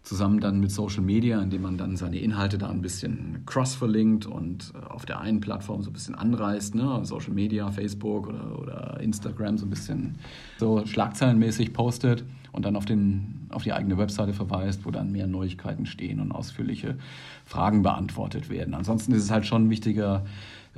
Zusammen 0.09 0.39
dann 0.39 0.59
mit 0.59 0.71
Social 0.71 1.03
Media, 1.03 1.39
indem 1.39 1.61
man 1.61 1.77
dann 1.77 1.95
seine 1.95 2.17
Inhalte 2.17 2.57
da 2.57 2.67
ein 2.67 2.81
bisschen 2.81 3.43
cross-verlinkt 3.45 4.25
und 4.25 4.73
äh, 4.73 4.83
auf 4.87 5.05
der 5.05 5.21
einen 5.21 5.39
Plattform 5.39 5.83
so 5.83 5.91
ein 5.91 5.93
bisschen 5.93 6.15
anreißt, 6.15 6.73
ne? 6.73 7.01
Social 7.03 7.31
Media, 7.31 7.69
Facebook 7.69 8.27
oder, 8.27 8.59
oder 8.59 8.99
Instagram 9.01 9.59
so 9.59 9.67
ein 9.67 9.69
bisschen 9.69 10.15
so 10.57 10.83
schlagzeilenmäßig 10.83 11.73
postet 11.73 12.23
und 12.51 12.65
dann 12.65 12.75
auf, 12.75 12.85
den, 12.85 13.45
auf 13.51 13.61
die 13.61 13.71
eigene 13.71 13.99
Webseite 13.99 14.33
verweist, 14.33 14.83
wo 14.83 14.89
dann 14.89 15.11
mehr 15.11 15.27
Neuigkeiten 15.27 15.85
stehen 15.85 16.19
und 16.19 16.31
ausführliche 16.31 16.97
Fragen 17.45 17.83
beantwortet 17.83 18.49
werden. 18.49 18.73
Ansonsten 18.73 19.11
ist 19.11 19.21
es 19.21 19.29
halt 19.29 19.45
schon 19.45 19.67
ein 19.67 19.69
wichtiger, 19.69 20.25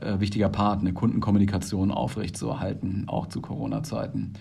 äh, 0.01 0.19
wichtiger 0.19 0.49
Part, 0.49 0.81
eine 0.81 0.91
Kundenkommunikation 0.91 1.91
aufrechtzuerhalten, 1.91 3.05
auch 3.07 3.27
zu 3.27 3.39
Corona-Zeiten. 3.39 4.33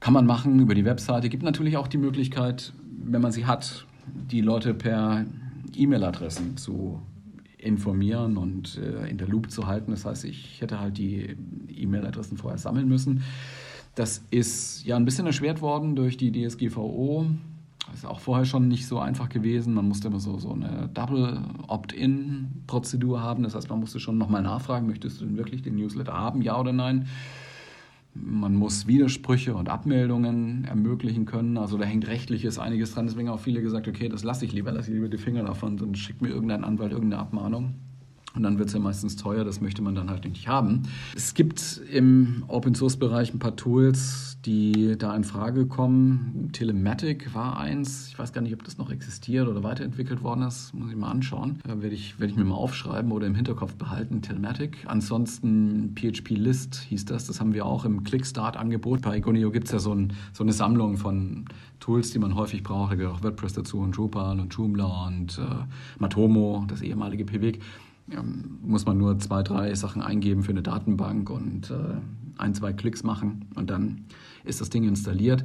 Kann 0.00 0.12
man 0.12 0.26
machen 0.26 0.58
über 0.58 0.74
die 0.74 0.84
Webseite. 0.84 1.28
Gibt 1.28 1.44
natürlich 1.44 1.76
auch 1.76 1.86
die 1.86 1.98
Möglichkeit, 1.98 2.72
wenn 2.82 3.22
man 3.22 3.30
sie 3.30 3.46
hat, 3.46 3.86
die 4.06 4.40
Leute 4.40 4.74
per 4.74 5.24
E-Mail-Adressen 5.74 6.56
zu 6.56 7.00
informieren 7.58 8.36
und 8.36 8.78
äh, 8.78 9.08
in 9.08 9.18
der 9.18 9.28
Loop 9.28 9.50
zu 9.50 9.66
halten. 9.66 9.90
Das 9.90 10.04
heißt, 10.04 10.24
ich 10.24 10.60
hätte 10.60 10.80
halt 10.80 10.98
die 10.98 11.36
E-Mail-Adressen 11.68 12.36
vorher 12.36 12.58
sammeln 12.58 12.88
müssen. 12.88 13.22
Das 13.94 14.22
ist 14.30 14.84
ja 14.84 14.96
ein 14.96 15.04
bisschen 15.04 15.26
erschwert 15.26 15.62
worden 15.62 15.96
durch 15.96 16.16
die 16.16 16.32
DSGVO. 16.32 17.26
Das 17.86 17.96
ist 18.00 18.06
auch 18.06 18.20
vorher 18.20 18.44
schon 18.44 18.68
nicht 18.68 18.86
so 18.86 18.98
einfach 18.98 19.28
gewesen. 19.28 19.74
Man 19.74 19.86
musste 19.86 20.08
immer 20.08 20.20
so, 20.20 20.38
so 20.38 20.52
eine 20.52 20.90
Double 20.92 21.42
Opt-in-Prozedur 21.68 23.22
haben. 23.22 23.42
Das 23.44 23.54
heißt, 23.54 23.68
man 23.70 23.80
musste 23.80 24.00
schon 24.00 24.18
nochmal 24.18 24.42
nachfragen, 24.42 24.86
möchtest 24.86 25.20
du 25.20 25.26
denn 25.26 25.36
wirklich 25.36 25.62
den 25.62 25.76
Newsletter 25.76 26.12
haben, 26.12 26.42
ja 26.42 26.58
oder 26.58 26.72
nein? 26.72 27.06
Man 28.14 28.54
muss 28.54 28.86
Widersprüche 28.86 29.54
und 29.54 29.68
Abmeldungen 29.68 30.64
ermöglichen 30.64 31.24
können. 31.24 31.58
Also 31.58 31.76
da 31.76 31.84
hängt 31.84 32.06
rechtliches 32.06 32.58
einiges 32.58 32.94
dran. 32.94 33.06
Deswegen 33.06 33.28
haben 33.28 33.36
auch 33.36 33.40
viele 33.40 33.60
gesagt, 33.60 33.88
okay, 33.88 34.08
das 34.08 34.22
lasse 34.22 34.44
ich 34.44 34.52
lieber, 34.52 34.70
lasse 34.70 34.90
ich 34.90 34.94
lieber 34.94 35.08
die 35.08 35.18
Finger 35.18 35.42
davon 35.42 35.80
und 35.80 35.98
schickt 35.98 36.22
mir 36.22 36.28
irgendein 36.28 36.64
Anwalt 36.64 36.92
irgendeine 36.92 37.22
Abmahnung. 37.22 37.74
Und 38.34 38.42
dann 38.42 38.58
wird 38.58 38.68
es 38.68 38.74
ja 38.74 38.80
meistens 38.80 39.14
teuer, 39.14 39.44
das 39.44 39.60
möchte 39.60 39.80
man 39.80 39.94
dann 39.94 40.10
halt 40.10 40.24
nicht 40.24 40.48
haben. 40.48 40.82
Es 41.14 41.34
gibt 41.34 41.80
im 41.92 42.42
Open 42.48 42.74
Source 42.74 42.96
Bereich 42.96 43.32
ein 43.32 43.38
paar 43.38 43.54
Tools, 43.54 44.38
die 44.44 44.96
da 44.98 45.14
in 45.14 45.22
Frage 45.22 45.66
kommen. 45.66 46.50
Telematic 46.52 47.32
war 47.32 47.58
eins. 47.58 48.08
Ich 48.08 48.18
weiß 48.18 48.32
gar 48.32 48.42
nicht, 48.42 48.52
ob 48.52 48.64
das 48.64 48.76
noch 48.76 48.90
existiert 48.90 49.46
oder 49.46 49.62
weiterentwickelt 49.62 50.22
worden 50.22 50.42
ist. 50.42 50.74
Muss 50.74 50.90
ich 50.90 50.96
mal 50.96 51.10
anschauen. 51.10 51.60
Da 51.64 51.80
werde 51.80 51.94
ich, 51.94 52.18
werde 52.18 52.32
ich 52.32 52.36
mir 52.36 52.44
mal 52.44 52.56
aufschreiben 52.56 53.12
oder 53.12 53.26
im 53.26 53.36
Hinterkopf 53.36 53.76
behalten. 53.76 54.20
Telematic. 54.20 54.84
Ansonsten 54.86 55.94
PHP 55.94 56.30
List 56.30 56.74
hieß 56.88 57.04
das. 57.04 57.26
Das 57.26 57.40
haben 57.40 57.54
wir 57.54 57.64
auch 57.64 57.84
im 57.84 58.02
Clickstart-Angebot. 58.02 59.02
Bei 59.02 59.16
Igonio 59.16 59.52
gibt 59.52 59.66
es 59.66 59.72
ja 59.72 59.78
so, 59.78 59.94
ein, 59.94 60.12
so, 60.32 60.42
eine 60.42 60.52
Sammlung 60.52 60.96
von 60.96 61.44
Tools, 61.78 62.10
die 62.10 62.18
man 62.18 62.34
häufig 62.34 62.64
braucht. 62.64 62.92
Da 62.92 62.96
gehört 62.96 63.14
auch 63.14 63.22
WordPress 63.22 63.52
dazu 63.52 63.78
und 63.78 63.96
Drupal 63.96 64.40
und 64.40 64.52
Joomla 64.52 65.06
und 65.06 65.38
äh, 65.38 65.64
Matomo, 65.98 66.64
das 66.68 66.82
ehemalige 66.82 67.24
PWG 67.24 67.60
muss 68.62 68.84
man 68.86 68.98
nur 68.98 69.18
zwei, 69.18 69.42
drei 69.42 69.74
Sachen 69.74 70.02
eingeben 70.02 70.42
für 70.42 70.50
eine 70.50 70.62
Datenbank 70.62 71.30
und 71.30 71.70
äh, 71.70 71.96
ein, 72.36 72.54
zwei 72.54 72.72
Klicks 72.72 73.02
machen 73.02 73.46
und 73.54 73.70
dann 73.70 74.04
ist 74.44 74.60
das 74.60 74.70
Ding 74.70 74.84
installiert. 74.84 75.44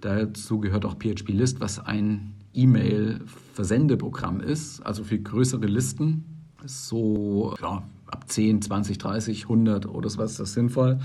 Dazu 0.00 0.58
gehört 0.58 0.84
auch 0.84 0.96
PHP 0.96 1.28
List, 1.30 1.60
was 1.60 1.78
ein 1.84 2.34
E-Mail-Versendeprogramm 2.54 4.40
ist, 4.40 4.80
also 4.80 5.04
für 5.04 5.18
größere 5.18 5.66
Listen. 5.66 6.24
So 6.64 7.54
ja, 7.60 7.82
ab 8.06 8.24
10, 8.26 8.62
20, 8.62 8.98
30, 8.98 9.42
100 9.44 9.86
oder 9.86 10.08
so 10.08 10.18
was 10.18 10.32
ist 10.32 10.40
das 10.40 10.54
sinnvoll 10.54 10.98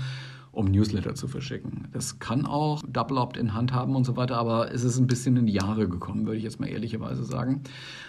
um 0.54 0.66
Newsletter 0.66 1.14
zu 1.14 1.28
verschicken. 1.28 1.88
Das 1.92 2.18
kann 2.18 2.46
auch 2.46 2.82
Double 2.86 3.18
Opt-in 3.18 3.54
handhaben 3.54 3.96
und 3.96 4.04
so 4.04 4.16
weiter, 4.16 4.36
aber 4.36 4.72
es 4.72 4.84
ist 4.84 4.98
ein 4.98 5.06
bisschen 5.06 5.36
in 5.36 5.46
die 5.46 5.52
Jahre 5.52 5.88
gekommen, 5.88 6.26
würde 6.26 6.38
ich 6.38 6.44
jetzt 6.44 6.60
mal 6.60 6.68
ehrlicherweise 6.68 7.24
sagen. 7.24 7.62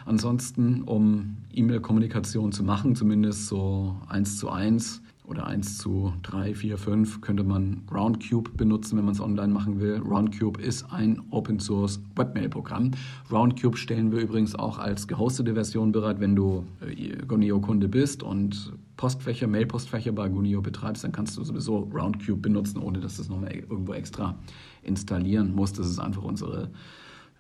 Ansonsten, 0.06 0.84
um 0.84 1.38
E-Mail-Kommunikation 1.54 2.52
zu 2.52 2.64
machen, 2.64 2.96
zumindest 2.96 3.48
so 3.48 3.96
eins 4.08 4.38
zu 4.38 4.50
eins, 4.50 5.02
oder 5.28 5.48
1 5.48 5.78
zu 5.78 6.14
3, 6.24 6.54
4, 6.54 6.78
5 6.78 7.22
könnte 7.22 7.44
man 7.44 7.82
Roundcube 7.94 8.52
benutzen, 8.52 8.98
wenn 8.98 9.06
man 9.06 9.14
es 9.14 9.20
online 9.20 9.54
machen 9.54 9.80
will. 9.80 9.98
Roundcube 9.98 10.62
ist 10.62 10.92
ein 10.92 11.22
Open 11.32 11.60
Source 11.60 12.00
Webmail-Programm. 12.16 12.92
Roundcube 13.32 13.78
stellen 13.78 14.12
wir 14.12 14.20
übrigens 14.20 14.56
auch 14.56 14.78
als 14.78 15.08
gehostete 15.08 15.54
Version 15.54 15.92
bereit, 15.92 16.20
wenn 16.20 16.36
du 16.36 16.66
äh, 16.82 17.18
Gunio-Kunde 17.26 17.88
bist 17.88 18.24
und 18.24 18.74
Postfächer, 18.98 19.48
Mail-Postfächer 19.48 20.12
bei 20.12 20.30
Gunio 20.30 20.62
betreibst, 20.62 21.04
dann 21.04 21.12
kannst 21.12 21.38
du 21.38 21.44
sowieso 21.44 21.90
Roundcube 21.94 22.42
benutzen, 22.42 22.80
ohne 22.80 23.00
dass 23.00 23.18
du 23.18 23.24
es 23.24 23.30
nochmal 23.30 23.54
irgendwo 23.54 23.94
extra 23.94 24.38
installieren 24.84 25.54
musst. 25.54 25.78
Das 25.80 25.88
ist 25.88 26.00
einfach 26.00 26.24
unsere 26.24 26.70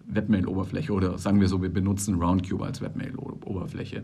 Webmail-Oberfläche 0.07 0.93
oder 0.93 1.17
sagen 1.17 1.39
wir 1.41 1.47
so, 1.47 1.61
wir 1.61 1.73
benutzen 1.73 2.15
Roundcube 2.15 2.63
als 2.63 2.81
Webmail-Oberfläche. 2.81 4.03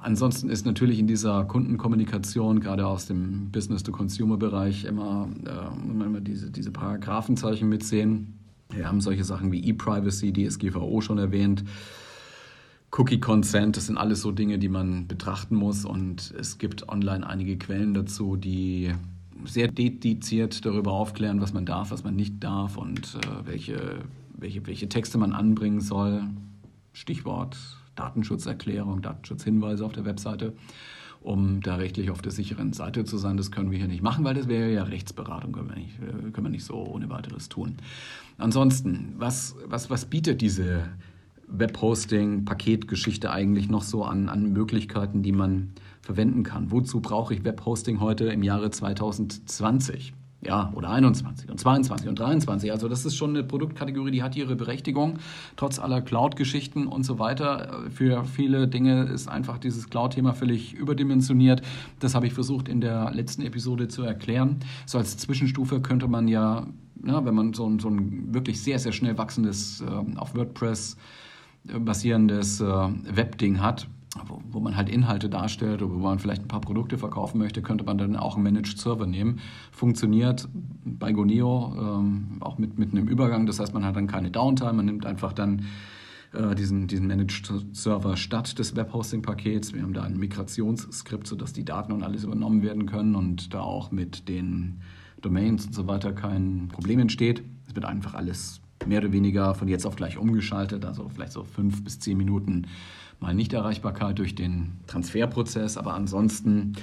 Ansonsten 0.00 0.48
ist 0.50 0.66
natürlich 0.66 0.98
in 0.98 1.06
dieser 1.06 1.44
Kundenkommunikation, 1.44 2.60
gerade 2.60 2.86
aus 2.86 3.06
dem 3.06 3.50
Business-to-Consumer-Bereich, 3.50 4.84
immer, 4.84 5.28
äh, 5.44 6.04
immer 6.04 6.20
diese, 6.20 6.50
diese 6.50 6.70
Paragraphenzeichen 6.70 7.68
mitsehen. 7.68 8.38
Wir 8.70 8.86
haben 8.86 9.00
solche 9.00 9.24
Sachen 9.24 9.50
wie 9.50 9.64
E-Privacy, 9.64 10.32
DSGVO 10.32 11.00
schon 11.00 11.18
erwähnt. 11.18 11.64
Cookie 12.90 13.20
Consent, 13.20 13.76
das 13.76 13.86
sind 13.86 13.98
alles 13.98 14.22
so 14.22 14.32
Dinge, 14.32 14.58
die 14.58 14.68
man 14.68 15.06
betrachten 15.06 15.56
muss. 15.56 15.84
Und 15.84 16.34
es 16.38 16.58
gibt 16.58 16.88
online 16.88 17.26
einige 17.26 17.56
Quellen 17.58 17.94
dazu, 17.94 18.36
die 18.36 18.92
sehr 19.44 19.68
dediziert 19.68 20.64
darüber 20.64 20.92
aufklären, 20.92 21.40
was 21.40 21.52
man 21.52 21.64
darf, 21.64 21.90
was 21.90 22.04
man 22.04 22.16
nicht 22.16 22.42
darf 22.42 22.76
und 22.76 23.14
äh, 23.14 23.46
welche 23.46 24.00
welche, 24.38 24.66
welche 24.66 24.88
Texte 24.88 25.18
man 25.18 25.32
anbringen 25.32 25.80
soll. 25.80 26.22
Stichwort 26.92 27.56
Datenschutzerklärung, 27.98 29.02
Datenschutzhinweise 29.02 29.84
auf 29.84 29.92
der 29.92 30.04
Webseite, 30.04 30.54
um 31.20 31.60
da 31.60 31.76
rechtlich 31.76 32.10
auf 32.10 32.22
der 32.22 32.32
sicheren 32.32 32.72
Seite 32.72 33.04
zu 33.04 33.18
sein. 33.18 33.36
Das 33.36 33.50
können 33.50 33.70
wir 33.70 33.78
hier 33.78 33.88
nicht 33.88 34.02
machen, 34.02 34.24
weil 34.24 34.34
das 34.34 34.48
wäre 34.48 34.72
ja 34.72 34.84
Rechtsberatung, 34.84 35.52
können 35.52 35.68
wir 35.68 35.76
nicht, 35.76 35.98
äh, 35.98 36.30
können 36.30 36.46
wir 36.46 36.50
nicht 36.50 36.64
so 36.64 36.76
ohne 36.76 37.10
weiteres 37.10 37.48
tun. 37.48 37.76
Ansonsten, 38.38 39.14
was, 39.18 39.56
was, 39.66 39.90
was 39.90 40.04
bietet 40.06 40.40
diese 40.40 40.88
Webhosting-Paketgeschichte 41.48 43.30
eigentlich 43.30 43.68
noch 43.68 43.82
so 43.82 44.04
an, 44.04 44.28
an 44.28 44.52
Möglichkeiten, 44.52 45.22
die 45.22 45.32
man 45.32 45.72
verwenden 46.02 46.44
kann? 46.44 46.70
Wozu 46.70 47.00
brauche 47.00 47.34
ich 47.34 47.44
Webhosting 47.44 48.00
heute 48.00 48.26
im 48.26 48.42
Jahre 48.42 48.70
2020? 48.70 50.12
Ja, 50.40 50.72
oder 50.76 50.90
21 50.90 51.50
und 51.50 51.58
22 51.58 52.08
und 52.08 52.18
23. 52.18 52.70
Also 52.70 52.88
das 52.88 53.04
ist 53.04 53.16
schon 53.16 53.30
eine 53.30 53.42
Produktkategorie, 53.42 54.12
die 54.12 54.22
hat 54.22 54.36
ihre 54.36 54.54
Berechtigung, 54.54 55.18
trotz 55.56 55.80
aller 55.80 56.00
Cloud-Geschichten 56.00 56.86
und 56.86 57.02
so 57.02 57.18
weiter. 57.18 57.82
Für 57.90 58.24
viele 58.24 58.68
Dinge 58.68 59.04
ist 59.06 59.28
einfach 59.28 59.58
dieses 59.58 59.90
Cloud-Thema 59.90 60.34
völlig 60.34 60.74
überdimensioniert. 60.74 61.62
Das 61.98 62.14
habe 62.14 62.28
ich 62.28 62.34
versucht 62.34 62.68
in 62.68 62.80
der 62.80 63.10
letzten 63.12 63.42
Episode 63.42 63.88
zu 63.88 64.02
erklären. 64.02 64.60
So 64.86 64.98
als 64.98 65.16
Zwischenstufe 65.16 65.80
könnte 65.80 66.06
man 66.06 66.28
ja, 66.28 66.68
ja 67.04 67.24
wenn 67.24 67.34
man 67.34 67.52
so 67.52 67.68
ein, 67.68 67.80
so 67.80 67.88
ein 67.88 68.32
wirklich 68.32 68.62
sehr, 68.62 68.78
sehr 68.78 68.92
schnell 68.92 69.18
wachsendes, 69.18 69.80
äh, 69.80 70.18
auf 70.18 70.36
WordPress 70.36 70.96
basierendes 71.64 72.60
äh, 72.60 72.64
Webding 72.64 73.60
hat, 73.60 73.88
wo, 74.26 74.42
wo, 74.50 74.60
man 74.60 74.76
halt 74.76 74.88
Inhalte 74.88 75.28
darstellt 75.28 75.82
oder 75.82 75.94
wo 75.94 75.98
man 75.98 76.18
vielleicht 76.18 76.42
ein 76.42 76.48
paar 76.48 76.60
Produkte 76.60 76.98
verkaufen 76.98 77.38
möchte, 77.38 77.62
könnte 77.62 77.84
man 77.84 77.98
dann 77.98 78.16
auch 78.16 78.34
einen 78.34 78.44
Managed 78.44 78.78
Server 78.78 79.06
nehmen. 79.06 79.40
Funktioniert 79.70 80.48
bei 80.84 81.12
Goneo 81.12 81.74
ähm, 81.78 82.38
auch 82.40 82.58
mit, 82.58 82.78
mit 82.78 82.92
einem 82.92 83.08
Übergang, 83.08 83.46
das 83.46 83.60
heißt, 83.60 83.74
man 83.74 83.84
hat 83.84 83.96
dann 83.96 84.06
keine 84.06 84.30
Downtime, 84.30 84.74
man 84.74 84.86
nimmt 84.86 85.06
einfach 85.06 85.32
dann 85.32 85.66
äh, 86.32 86.54
diesen, 86.54 86.86
diesen 86.86 87.06
Managed 87.06 87.50
Server 87.72 88.16
statt 88.16 88.58
des 88.58 88.76
Webhosting-Pakets. 88.76 89.72
Wir 89.72 89.82
haben 89.82 89.94
da 89.94 90.02
ein 90.02 90.18
Migrationsskript, 90.18 91.26
sodass 91.26 91.52
die 91.52 91.64
Daten 91.64 91.92
und 91.92 92.02
alles 92.02 92.24
übernommen 92.24 92.62
werden 92.62 92.86
können 92.86 93.14
und 93.14 93.54
da 93.54 93.60
auch 93.60 93.90
mit 93.90 94.28
den 94.28 94.80
Domains 95.22 95.66
und 95.66 95.74
so 95.74 95.86
weiter 95.86 96.12
kein 96.12 96.68
Problem 96.68 96.98
entsteht. 97.00 97.42
Es 97.66 97.74
wird 97.74 97.84
einfach 97.86 98.14
alles 98.14 98.60
mehr 98.86 99.00
oder 99.00 99.12
weniger 99.12 99.54
von 99.54 99.68
jetzt 99.68 99.86
auf 99.86 99.96
gleich 99.96 100.18
umgeschaltet, 100.18 100.84
also 100.84 101.08
vielleicht 101.08 101.32
so 101.32 101.44
fünf 101.44 101.82
bis 101.82 101.98
zehn 101.98 102.16
Minuten 102.16 102.66
mal 103.20 103.34
Nichterreichbarkeit 103.34 104.18
durch 104.18 104.34
den 104.34 104.78
Transferprozess, 104.86 105.76
aber 105.76 105.94
ansonsten 105.94 106.74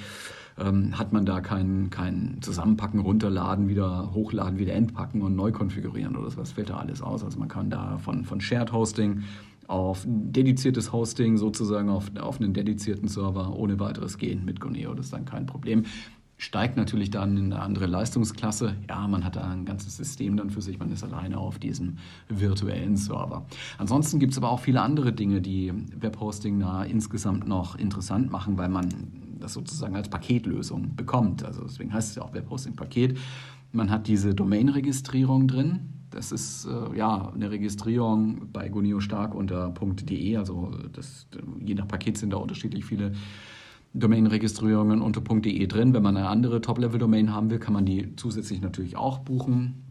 ähm, 0.58 0.98
hat 0.98 1.12
man 1.12 1.26
da 1.26 1.40
kein, 1.40 1.90
kein 1.90 2.38
Zusammenpacken, 2.40 3.00
runterladen, 3.00 3.68
wieder 3.68 4.12
hochladen, 4.14 4.58
wieder 4.58 4.74
entpacken 4.74 5.22
und 5.22 5.36
neu 5.36 5.52
konfigurieren 5.52 6.16
oder 6.16 6.34
was 6.36 6.52
fällt 6.52 6.70
da 6.70 6.78
alles 6.78 7.02
aus. 7.02 7.24
Also 7.24 7.38
man 7.38 7.48
kann 7.48 7.70
da 7.70 7.98
von, 7.98 8.24
von 8.24 8.40
Shared 8.40 8.72
Hosting 8.72 9.22
auf 9.68 10.04
dediziertes 10.06 10.92
Hosting 10.92 11.36
sozusagen 11.38 11.88
auf, 11.88 12.10
auf 12.20 12.40
einen 12.40 12.54
dedizierten 12.54 13.08
Server 13.08 13.56
ohne 13.56 13.80
weiteres 13.80 14.16
gehen 14.16 14.44
mit 14.44 14.60
Goneo. 14.60 14.94
Das 14.94 15.06
ist 15.06 15.12
dann 15.12 15.24
kein 15.24 15.46
Problem 15.46 15.84
steigt 16.38 16.76
natürlich 16.76 17.10
dann 17.10 17.36
in 17.36 17.52
eine 17.52 17.62
andere 17.62 17.86
Leistungsklasse. 17.86 18.76
Ja, 18.88 19.08
man 19.08 19.24
hat 19.24 19.36
da 19.36 19.50
ein 19.50 19.64
ganzes 19.64 19.96
System 19.96 20.36
dann 20.36 20.50
für 20.50 20.60
sich, 20.60 20.78
man 20.78 20.92
ist 20.92 21.02
alleine 21.02 21.38
auf 21.38 21.58
diesem 21.58 21.98
virtuellen 22.28 22.96
Server. 22.96 23.46
Ansonsten 23.78 24.18
gibt 24.18 24.32
es 24.32 24.38
aber 24.38 24.50
auch 24.50 24.60
viele 24.60 24.82
andere 24.82 25.12
Dinge, 25.12 25.40
die 25.40 25.72
Webhosting 25.98 26.60
da 26.60 26.84
insgesamt 26.84 27.48
noch 27.48 27.76
interessant 27.76 28.30
machen, 28.30 28.58
weil 28.58 28.68
man 28.68 28.88
das 29.38 29.54
sozusagen 29.54 29.96
als 29.96 30.08
Paketlösung 30.08 30.94
bekommt. 30.94 31.44
Also 31.44 31.62
deswegen 31.62 31.92
heißt 31.92 32.10
es 32.10 32.14
ja 32.16 32.22
auch 32.22 32.34
Webhosting-Paket. 32.34 33.18
Man 33.72 33.90
hat 33.90 34.06
diese 34.06 34.34
Domain-Registrierung 34.34 35.48
drin. 35.48 35.80
Das 36.10 36.32
ist 36.32 36.66
äh, 36.66 36.96
ja 36.96 37.32
eine 37.34 37.50
Registrierung 37.50 38.52
bei 38.52 38.68
Gunio 38.68 39.00
Stark 39.00 39.34
unter 39.34 39.70
.de. 39.70 40.36
Also 40.36 40.72
das, 40.92 41.26
je 41.60 41.74
nach 41.74 41.88
Paket 41.88 42.16
sind 42.16 42.32
da 42.32 42.38
unterschiedlich 42.38 42.84
viele 42.84 43.12
Domain-Registrierungen 43.94 45.00
unter 45.00 45.20
.de 45.20 45.66
drin. 45.66 45.94
Wenn 45.94 46.02
man 46.02 46.16
eine 46.16 46.28
andere 46.28 46.60
Top-Level-Domain 46.60 47.32
haben 47.32 47.50
will, 47.50 47.58
kann 47.58 47.72
man 47.72 47.86
die 47.86 48.14
zusätzlich 48.16 48.60
natürlich 48.60 48.96
auch 48.96 49.20
buchen. 49.20 49.82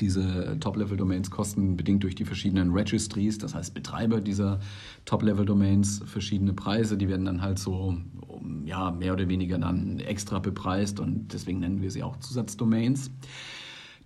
Diese 0.00 0.56
Top-Level-Domains 0.58 1.30
kosten 1.30 1.76
bedingt 1.76 2.02
durch 2.02 2.14
die 2.14 2.24
verschiedenen 2.24 2.72
Registries, 2.72 3.38
das 3.38 3.54
heißt 3.54 3.74
Betreiber 3.74 4.20
dieser 4.20 4.58
Top-Level-Domains, 5.04 6.02
verschiedene 6.04 6.52
Preise. 6.52 6.96
Die 6.96 7.08
werden 7.08 7.26
dann 7.26 7.42
halt 7.42 7.58
so 7.58 7.96
ja, 8.64 8.90
mehr 8.90 9.12
oder 9.12 9.28
weniger 9.28 9.58
dann 9.58 10.00
extra 10.00 10.40
bepreist 10.40 10.98
und 10.98 11.32
deswegen 11.32 11.60
nennen 11.60 11.80
wir 11.80 11.90
sie 11.90 12.02
auch 12.02 12.16
Zusatzdomains. 12.18 13.10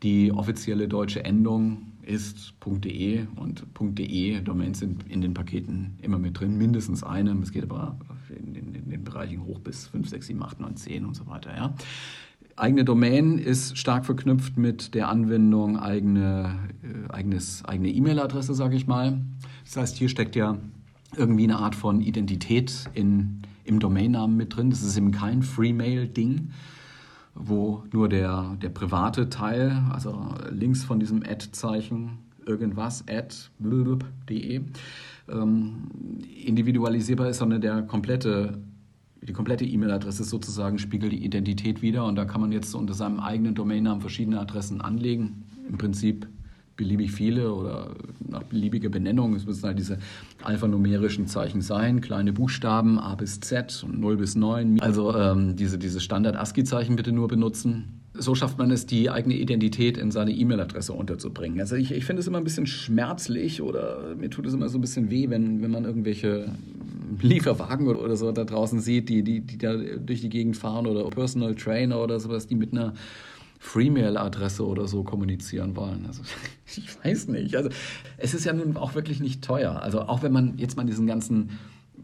Die 0.02 0.30
offizielle 0.30 0.88
deutsche 0.88 1.25
Endung 1.25 1.92
ist 2.02 2.54
.de 2.64 3.26
und 3.37 3.66
.de 3.80 4.40
Domains 4.40 4.78
sind 4.78 5.09
in 5.09 5.21
den 5.21 5.35
Paketen 5.35 5.99
immer 6.02 6.18
mit 6.18 6.38
drin, 6.38 6.57
mindestens 6.57 7.02
eine. 7.02 7.33
Es 7.42 7.50
geht 7.50 7.64
aber 7.64 7.99
in 8.30 8.54
den, 8.54 8.75
in 8.75 8.90
den 8.90 9.04
Bereichen 9.04 9.44
hoch 9.44 9.61
bis 9.61 9.87
5, 9.88 10.08
6, 10.08 10.26
7, 10.28 10.42
8, 10.42 10.61
9, 10.61 10.76
10 10.76 11.04
und 11.04 11.14
so 11.14 11.26
weiter. 11.26 11.54
Ja. 11.54 11.75
Eigene 12.56 12.85
Domain 12.85 13.38
ist 13.38 13.78
stark 13.78 14.04
verknüpft 14.04 14.56
mit 14.56 14.94
der 14.94 15.08
Anwendung 15.08 15.78
eigene 15.78 16.58
äh, 16.82 17.12
eigenes, 17.12 17.64
eigene 17.64 17.90
E-Mail-Adresse, 17.90 18.54
sage 18.54 18.76
ich 18.76 18.87
mal. 18.87 19.20
Das 19.64 19.76
heißt, 19.76 19.97
hier 19.97 20.08
steckt 20.08 20.35
ja 20.35 20.58
irgendwie 21.16 21.44
eine 21.44 21.58
Art 21.58 21.75
von 21.75 22.00
Identität 22.00 22.90
in, 22.94 23.42
im 23.64 23.78
Domainnamen 23.80 24.37
mit 24.37 24.56
drin. 24.56 24.70
Das 24.70 24.82
ist 24.82 24.97
eben 24.97 25.12
kein 25.12 25.42
Freemail-Ding, 25.42 26.50
wo 27.35 27.85
nur 27.92 28.08
der, 28.08 28.56
der 28.61 28.70
private 28.70 29.28
Teil, 29.28 29.82
also 29.90 30.35
links 30.50 30.85
von 30.85 31.00
diesem 31.00 31.23
Ad-Zeichen, 31.23 32.18
irgendwas, 32.44 33.04
ad.de, 33.08 34.62
ähm, 35.28 35.75
individualisierbar 36.49 37.28
ist, 37.28 37.38
sondern 37.38 37.61
der 37.61 37.83
komplette 37.83 38.59
die 39.21 39.33
komplette 39.33 39.64
E-Mail-Adresse 39.64 40.25
sozusagen 40.25 40.78
spiegelt 40.78 41.12
die 41.12 41.25
Identität 41.25 41.83
wieder 41.83 42.05
und 42.07 42.17
da 42.17 42.25
kann 42.25 42.40
man 42.40 42.52
jetzt 42.52 42.75
unter 42.75 42.95
seinem 42.95 43.21
eigenen 43.21 43.55
Domainnamen 43.55 44.00
verschiedene 44.00 44.40
Adressen 44.40 44.81
anlegen. 44.81 45.45
Im 45.69 45.76
Prinzip 45.76 46.28
beliebig 46.76 47.11
viele 47.11 47.52
oder 47.52 47.95
nach 48.21 48.45
beliebiger 48.45 48.88
Benennung. 48.88 49.35
Es 49.35 49.45
müssen 49.45 49.64
halt 49.64 49.78
diese 49.78 49.99
alphanumerischen 50.45 51.26
Zeichen 51.26 51.61
sein, 51.61 52.00
kleine 52.00 52.33
Buchstaben 52.33 52.99
A 52.99 53.17
bis 53.17 53.40
Z 53.40 53.85
und 53.85 53.99
0 53.99 54.17
bis 54.17 54.37
9. 54.37 54.81
Also 54.81 55.14
ähm, 55.14 55.57
diese, 55.57 55.76
diese 55.76 56.00
Standard-ASCII-Zeichen 56.00 56.95
bitte 56.95 57.12
nur 57.12 57.26
benutzen. 57.28 57.98
So 58.19 58.35
schafft 58.35 58.59
man 58.59 58.71
es, 58.71 58.87
die 58.87 59.11
eigene 59.11 59.37
Identität 59.37 59.97
in 59.97 60.11
seine 60.11 60.33
E-Mail-Adresse 60.33 60.93
unterzubringen. 60.93 61.61
Also 61.61 61.77
ich, 61.77 61.93
ich 61.93 62.05
finde 62.05 62.21
es 62.21 62.27
immer 62.27 62.39
ein 62.39 62.45
bisschen 62.45 62.67
schmerzlich 62.67 63.63
oder 63.63 64.15
mir 64.17 64.31
tut 64.31 64.47
es 64.47 64.55
immer 64.55 64.69
so 64.69 64.79
ein 64.79 64.81
bisschen 64.81 65.11
weh, 65.11 65.31
wenn, 65.31 65.63
wenn 65.63 65.71
man 65.71 65.85
irgendwelche 65.85 66.53
Lieferwagen 67.21 67.89
oder 67.89 68.17
so 68.17 68.33
da 68.33 68.45
draußen 68.45 68.81
sieht, 68.81 69.09
die, 69.09 69.23
die, 69.23 69.41
die 69.41 69.59
da 69.59 69.77
durch 69.77 70.21
die 70.21 70.29
Gegend 70.29 70.57
fahren 70.57 70.87
oder 70.87 71.09
Personal 71.11 71.55
Trainer 71.55 72.01
oder 72.01 72.21
sowas, 72.21 72.47
die 72.47 72.55
mit 72.55 72.73
einer 72.73 72.95
Freemail-Adresse 73.59 74.67
oder 74.67 74.87
so 74.87 75.03
kommunizieren 75.03 75.77
wollen. 75.77 76.05
Also 76.07 76.23
ich 76.67 77.05
weiß 77.05 77.29
nicht. 77.29 77.57
Also 77.57 77.71
es 78.17 78.35
ist 78.35 78.45
ja 78.45 78.53
nun 78.53 78.77
auch 78.77 78.95
wirklich 78.95 79.21
nicht 79.21 79.43
teuer. 79.43 79.83
Also 79.83 80.03
auch 80.03 80.23
wenn 80.23 80.33
man 80.33 80.59
jetzt 80.59 80.77
mal 80.77 80.85
diesen 80.85 81.07
ganzen 81.07 81.51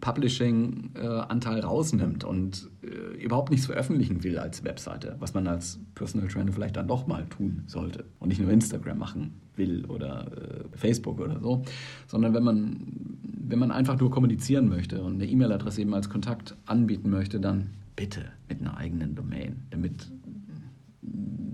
Publishing-Anteil 0.04 1.60
rausnimmt 1.60 2.24
und 2.24 2.68
äh, 2.82 3.22
überhaupt 3.24 3.50
nichts 3.50 3.64
veröffentlichen 3.64 4.22
will 4.22 4.38
als 4.38 4.62
Webseite, 4.62 5.16
was 5.18 5.32
man 5.32 5.46
als 5.46 5.80
Personal 5.94 6.28
Trainer 6.28 6.52
vielleicht 6.52 6.76
dann 6.76 6.86
doch 6.86 7.06
mal 7.06 7.24
tun 7.24 7.62
sollte 7.66 8.04
und 8.18 8.28
nicht 8.28 8.38
nur 8.38 8.50
Instagram 8.50 8.98
machen 8.98 9.40
will 9.56 9.86
oder 9.86 10.26
äh, 10.26 10.76
Facebook 10.76 11.20
oder 11.20 11.40
so, 11.40 11.62
sondern 12.06 12.34
wenn 12.34 12.42
man, 12.42 12.76
wenn 13.22 13.58
man 13.58 13.70
einfach 13.70 13.98
nur 13.98 14.10
kommunizieren 14.10 14.68
möchte 14.68 15.02
und 15.02 15.14
eine 15.14 15.26
E-Mail-Adresse 15.26 15.80
eben 15.80 15.94
als 15.94 16.10
Kontakt 16.10 16.54
anbieten 16.66 17.08
möchte, 17.08 17.40
dann 17.40 17.70
bitte 17.96 18.26
mit 18.50 18.60
einer 18.60 18.76
eigenen 18.76 19.14
Domain, 19.14 19.62
damit 19.70 20.10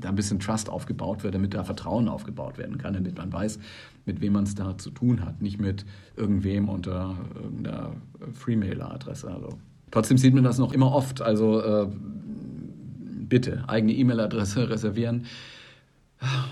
da 0.00 0.08
ein 0.08 0.14
bisschen 0.14 0.40
Trust 0.40 0.68
aufgebaut 0.68 1.22
wird, 1.22 1.34
damit 1.34 1.54
da 1.54 1.64
Vertrauen 1.64 2.08
aufgebaut 2.08 2.58
werden 2.58 2.78
kann, 2.78 2.94
damit 2.94 3.16
man 3.16 3.32
weiß, 3.32 3.58
mit 4.06 4.20
wem 4.20 4.34
man 4.34 4.44
es 4.44 4.54
da 4.54 4.76
zu 4.78 4.90
tun 4.90 5.24
hat, 5.24 5.42
nicht 5.42 5.60
mit 5.60 5.84
irgendwem 6.16 6.68
unter 6.68 7.16
irgendeiner 7.34 7.92
Freemail-Adresse. 8.32 9.30
Also, 9.30 9.58
trotzdem 9.90 10.18
sieht 10.18 10.34
man 10.34 10.44
das 10.44 10.58
noch 10.58 10.72
immer 10.72 10.92
oft. 10.92 11.22
Also 11.22 11.62
äh, 11.62 11.88
bitte 13.28 13.64
eigene 13.68 13.92
E-Mail-Adresse 13.94 14.68
reservieren. 14.68 15.26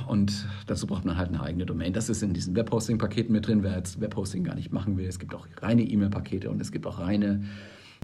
Und 0.06 0.46
dazu 0.66 0.86
braucht 0.86 1.04
man 1.04 1.18
halt 1.18 1.28
eine 1.28 1.42
eigene 1.42 1.66
Domain. 1.66 1.92
Das 1.92 2.08
ist 2.08 2.22
in 2.22 2.32
diesen 2.32 2.56
Webhosting-Paketen 2.56 3.32
mit 3.32 3.46
drin, 3.46 3.62
wer 3.62 3.76
jetzt 3.76 4.00
Webhosting 4.00 4.44
gar 4.44 4.54
nicht 4.54 4.72
machen 4.72 4.96
will. 4.96 5.06
Es 5.06 5.18
gibt 5.18 5.34
auch 5.34 5.46
reine 5.60 5.82
E-Mail-Pakete 5.82 6.48
und 6.48 6.60
es 6.62 6.72
gibt 6.72 6.86
auch 6.86 6.98
reine 6.98 7.44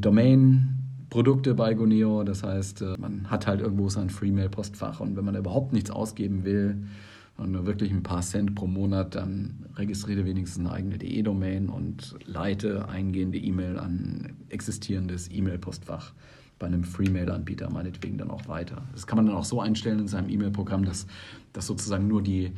Domain 0.00 0.83
Produkte 1.14 1.54
bei 1.54 1.74
Goneo. 1.74 2.24
Das 2.24 2.42
heißt, 2.42 2.82
äh, 2.82 2.96
man 2.98 3.30
hat 3.30 3.46
halt 3.46 3.60
irgendwo 3.60 3.88
sein 3.88 4.10
Freemail-Postfach 4.10 4.98
und 4.98 5.14
wenn 5.14 5.24
man 5.24 5.36
überhaupt 5.36 5.72
nichts 5.72 5.92
ausgeben 5.92 6.42
will 6.44 6.88
und 7.36 7.52
nur 7.52 7.66
wirklich 7.66 7.92
ein 7.92 8.02
paar 8.02 8.20
Cent 8.22 8.56
pro 8.56 8.66
Monat, 8.66 9.14
dann 9.14 9.64
registriere 9.76 10.24
wenigstens 10.24 10.66
eine 10.66 10.74
eigene 10.74 10.98
DE-Domain 10.98 11.68
und 11.68 12.16
leite 12.26 12.88
eingehende 12.88 13.38
E-Mail 13.38 13.78
an 13.78 14.32
existierendes 14.48 15.30
E-Mail-Postfach 15.30 16.14
bei 16.58 16.66
einem 16.66 16.82
Freemail-Anbieter 16.82 17.70
meinetwegen 17.70 18.18
dann 18.18 18.32
auch 18.32 18.48
weiter. 18.48 18.82
Das 18.92 19.06
kann 19.06 19.14
man 19.14 19.26
dann 19.26 19.36
auch 19.36 19.44
so 19.44 19.60
einstellen 19.60 20.00
in 20.00 20.08
seinem 20.08 20.28
E-Mail-Programm, 20.28 20.84
dass, 20.84 21.06
dass 21.52 21.68
sozusagen 21.68 22.08
nur 22.08 22.22
die, 22.22 22.50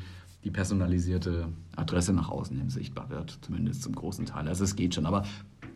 die 0.44 0.50
personalisierte 0.50 1.48
Adresse 1.76 2.14
nach 2.14 2.30
außen 2.30 2.56
hin 2.56 2.70
sichtbar 2.70 3.10
wird, 3.10 3.38
zumindest 3.42 3.82
zum 3.82 3.94
großen 3.94 4.24
Teil. 4.24 4.48
Also 4.48 4.64
es 4.64 4.76
geht 4.76 4.94
schon, 4.94 5.04
aber 5.04 5.26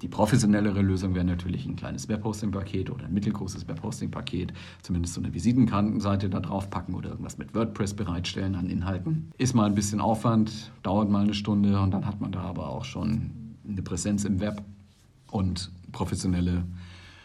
die 0.02 0.08
professionellere 0.08 0.80
Lösung 0.80 1.14
wäre 1.14 1.24
natürlich 1.24 1.66
ein 1.66 1.76
kleines 1.76 2.08
Webhosting-Paket 2.08 2.90
oder 2.90 3.04
ein 3.04 3.12
mittelgroßes 3.12 3.68
Webhosting-Paket, 3.68 4.52
zumindest 4.82 5.14
so 5.14 5.20
eine 5.20 5.34
Visitenkartenseite 5.34 6.30
da 6.30 6.40
drauf 6.40 6.70
packen 6.70 6.94
oder 6.94 7.10
irgendwas 7.10 7.38
mit 7.38 7.54
WordPress 7.54 7.94
bereitstellen 7.94 8.54
an 8.54 8.70
Inhalten. 8.70 9.30
Ist 9.36 9.54
mal 9.54 9.66
ein 9.66 9.74
bisschen 9.74 10.00
Aufwand, 10.00 10.72
dauert 10.82 11.10
mal 11.10 11.24
eine 11.24 11.34
Stunde 11.34 11.78
und 11.80 11.92
dann 11.92 12.06
hat 12.06 12.20
man 12.20 12.32
da 12.32 12.42
aber 12.42 12.68
auch 12.68 12.84
schon 12.84 13.30
eine 13.68 13.82
Präsenz 13.82 14.24
im 14.24 14.40
Web 14.40 14.62
und 15.30 15.70
professionelle 15.92 16.64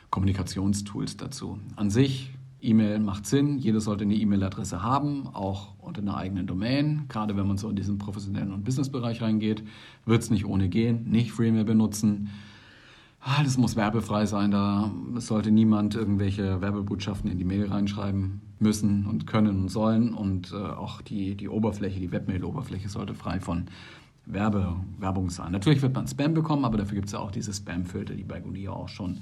Kommunikationstools 0.10 1.18
dazu. 1.18 1.60
An 1.76 1.90
sich 1.90 2.32
E-Mail 2.62 3.00
macht 3.00 3.26
Sinn, 3.26 3.58
jeder 3.60 3.80
sollte 3.80 4.04
eine 4.04 4.16
E-Mail-Adresse 4.16 4.82
haben, 4.82 5.28
auch 5.28 5.76
unter 5.80 6.02
einer 6.02 6.18
eigenen 6.18 6.48
Domain. 6.48 7.06
Gerade 7.10 7.38
wenn 7.38 7.48
man 7.48 7.58
so 7.58 7.70
in 7.70 7.76
diesen 7.76 8.00
professionellen 8.00 8.52
und 8.52 8.64
Businessbereich 8.64 9.22
reingeht, 9.22 9.64
wird 10.06 10.24
es 10.24 10.32
nicht 10.32 10.46
ohne 10.46 10.68
gehen. 10.68 11.10
Nicht 11.10 11.32
Freemail 11.32 11.66
benutzen, 11.66 12.30
das 13.44 13.58
muss 13.58 13.76
werbefrei 13.76 14.28
sein, 14.28 14.52
da 14.52 14.92
sollte 15.16 15.50
niemand 15.50 15.96
irgendwelche 15.96 16.62
Werbebotschaften 16.62 17.32
in 17.32 17.40
die 17.40 17.44
Mail 17.44 17.68
reinschreiben 17.68 18.42
müssen 18.60 19.08
und 19.08 19.26
können 19.26 19.62
und 19.62 19.70
sollen. 19.70 20.14
Und 20.14 20.52
äh, 20.52 20.58
auch 20.58 21.02
die, 21.02 21.36
die 21.36 21.50
Oberfläche, 21.50 22.00
die 22.00 22.12
Webmail-Oberfläche 22.12 22.88
sollte 22.88 23.16
frei 23.16 23.40
von 23.40 23.66
Werbe, 24.28 24.76
Werbung 25.00 25.32
sein. 25.32 25.52
Natürlich 25.52 25.82
wird 25.82 25.96
man 25.96 26.08
Spam 26.08 26.36
bekommen, 26.36 26.66
aber 26.66 26.78
dafür 26.78 26.96
gibt 26.96 27.08
es 27.08 27.14
ja 27.14 27.20
auch 27.20 27.32
diese 27.32 27.52
Spam-Filter, 27.52 28.14
die 28.14 28.24
bei 28.24 28.40
Gunia 28.40 28.72
auch 28.72 28.90
schon 28.90 29.18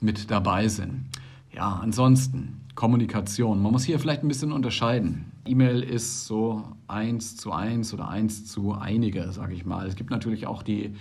mit 0.00 0.30
dabei 0.30 0.68
sind. 0.68 1.06
Ja, 1.54 1.80
ansonsten 1.82 2.60
Kommunikation. 2.74 3.62
Man 3.62 3.72
muss 3.72 3.84
hier 3.84 3.98
vielleicht 3.98 4.22
ein 4.22 4.28
bisschen 4.28 4.52
unterscheiden. 4.52 5.32
E-Mail 5.46 5.82
ist 5.82 6.26
so 6.26 6.64
eins 6.88 7.36
zu 7.36 7.52
eins 7.52 7.92
oder 7.92 8.08
eins 8.08 8.46
zu 8.46 8.72
einige, 8.72 9.32
sage 9.32 9.54
ich 9.54 9.66
mal. 9.66 9.86
Es 9.86 9.96
gibt 9.96 10.10
natürlich 10.10 10.46
auch 10.46 10.62
die 10.62 10.94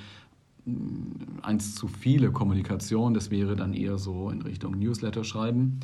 eins 1.41 1.76
zu 1.76 1.88
viele 1.88 2.32
Kommunikation. 2.32 3.13
Das 3.13 3.32
wäre 3.32 3.56
dann 3.56 3.74
eher 3.74 3.97
so 3.97 4.30
in 4.30 4.41
Richtung 4.41 4.78
Newsletter 4.78 5.24
schreiben. 5.24 5.80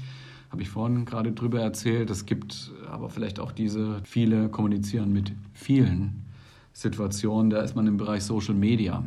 Habe 0.50 0.62
ich 0.62 0.70
vorhin 0.70 1.06
gerade 1.06 1.32
drüber 1.34 1.62
erzählt. 1.62 2.10
Es 2.10 2.26
gibt 2.26 2.72
aber 2.90 3.10
vielleicht 3.10 3.40
auch 3.40 3.52
diese 3.52 4.02
viele 4.04 4.50
kommunizieren 4.50 5.12
mit 5.12 5.34
vielen 5.54 6.26
Situationen. 6.74 7.50
Da 7.50 7.62
ist 7.62 7.76
man 7.76 7.88
im 7.88 7.98
Bereich 7.98 8.24
Social 8.24 8.56
Media. 8.56 9.04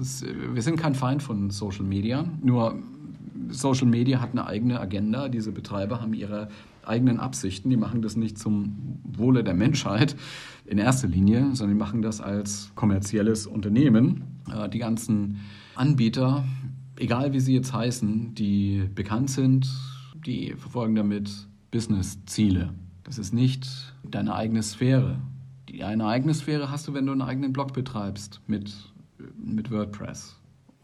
Ist, 0.00 0.24
wir 0.24 0.62
sind 0.62 0.76
kein 0.76 0.94
Feind 0.94 1.22
von 1.22 1.50
Social 1.50 1.84
Media, 1.84 2.24
nur 2.42 2.78
Social 3.52 3.86
Media 3.86 4.20
hat 4.20 4.30
eine 4.32 4.46
eigene 4.46 4.80
Agenda. 4.80 5.28
Diese 5.28 5.52
Betreiber 5.52 6.00
haben 6.00 6.14
ihre 6.14 6.48
eigenen 6.84 7.20
Absichten. 7.20 7.70
Die 7.70 7.76
machen 7.76 8.02
das 8.02 8.16
nicht 8.16 8.38
zum 8.38 8.98
Wohle 9.04 9.44
der 9.44 9.54
Menschheit 9.54 10.16
in 10.66 10.78
erster 10.78 11.08
Linie, 11.08 11.54
sondern 11.54 11.76
die 11.76 11.82
machen 11.82 12.02
das 12.02 12.20
als 12.20 12.72
kommerzielles 12.74 13.46
Unternehmen. 13.46 14.24
Äh, 14.50 14.68
die 14.68 14.78
ganzen 14.78 15.40
Anbieter, 15.74 16.44
egal 16.96 17.32
wie 17.32 17.40
sie 17.40 17.54
jetzt 17.54 17.72
heißen, 17.72 18.34
die 18.34 18.88
bekannt 18.94 19.30
sind, 19.30 19.68
die 20.26 20.54
verfolgen 20.56 20.94
damit 20.94 21.48
Business-Ziele. 21.70 22.72
Das 23.04 23.18
ist 23.18 23.32
nicht 23.32 23.94
deine 24.04 24.34
eigene 24.34 24.62
Sphäre. 24.62 25.20
Eine 25.82 26.06
eigene 26.06 26.34
Sphäre 26.34 26.70
hast 26.70 26.86
du, 26.86 26.94
wenn 26.94 27.06
du 27.06 27.12
einen 27.12 27.22
eigenen 27.22 27.52
Blog 27.52 27.72
betreibst 27.72 28.40
mit, 28.46 28.74
mit 29.36 29.70
WordPress 29.70 30.38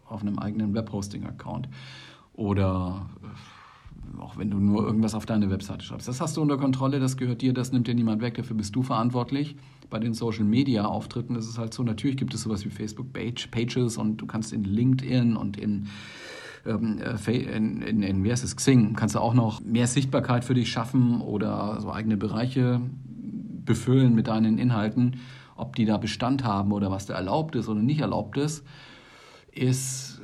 auf 0.07 0.23
einem 0.23 0.39
eigenen 0.39 0.75
Webhosting-Account. 0.75 1.69
Oder 2.33 3.09
auch 4.21 4.37
wenn 4.37 4.51
du 4.51 4.59
nur 4.59 4.85
irgendwas 4.85 5.15
auf 5.15 5.27
deine 5.27 5.51
Webseite 5.51 5.85
schreibst. 5.85 6.09
Das 6.09 6.21
hast 6.21 6.37
du 6.37 6.43
unter 6.43 6.57
Kontrolle, 6.57 7.01
das 7.01 7.17
gehört 7.17 7.43
dir, 7.43 7.53
das 7.53 7.73
nimmt 7.73 7.87
dir 7.87 7.95
niemand 7.95 8.23
weg, 8.23 8.35
dafür 8.35 8.57
bist 8.57 8.75
du 8.75 8.83
verantwortlich. 8.83 9.57
Bei 9.91 9.99
den 9.99 10.15
Social 10.15 10.45
Media 10.45 10.85
Auftritten 10.85 11.35
ist 11.35 11.49
es 11.49 11.59
halt 11.59 11.73
so, 11.73 11.83
natürlich 11.83 12.17
gibt 12.17 12.35
es 12.35 12.43
sowas 12.43 12.65
wie 12.65 12.71
Facebook 12.71 13.13
Pages 13.13 13.97
und 13.97 14.19
du 14.19 14.27
kannst 14.27 14.53
in 14.53 14.65
LinkedIn 14.65 15.37
und 15.37 15.57
in 15.57 15.89
ähm, 16.67 17.01
äh, 17.01 17.33
in, 17.33 17.83
in, 17.83 18.03
in, 18.03 18.25
wie 18.25 18.31
heißt 18.31 18.45
es, 18.45 18.57
Xing, 18.57 18.95
kannst 18.95 19.15
du 19.15 19.21
auch 19.21 19.35
noch 19.35 19.61
mehr 19.61 19.87
Sichtbarkeit 19.87 20.45
für 20.45 20.55
dich 20.55 20.71
schaffen 20.71 21.21
oder 21.21 21.81
so 21.81 21.91
eigene 21.91 22.17
Bereiche 22.17 22.81
befüllen 23.65 24.15
mit 24.15 24.29
deinen 24.29 24.59
Inhalten. 24.59 25.17
Ob 25.57 25.75
die 25.77 25.85
da 25.85 25.97
Bestand 25.97 26.45
haben 26.45 26.73
oder 26.73 26.91
was 26.91 27.07
da 27.07 27.15
erlaubt 27.15 27.57
ist 27.57 27.69
oder 27.69 27.81
nicht 27.81 28.01
erlaubt 28.01 28.37
ist, 28.37 28.65
ist 29.53 30.21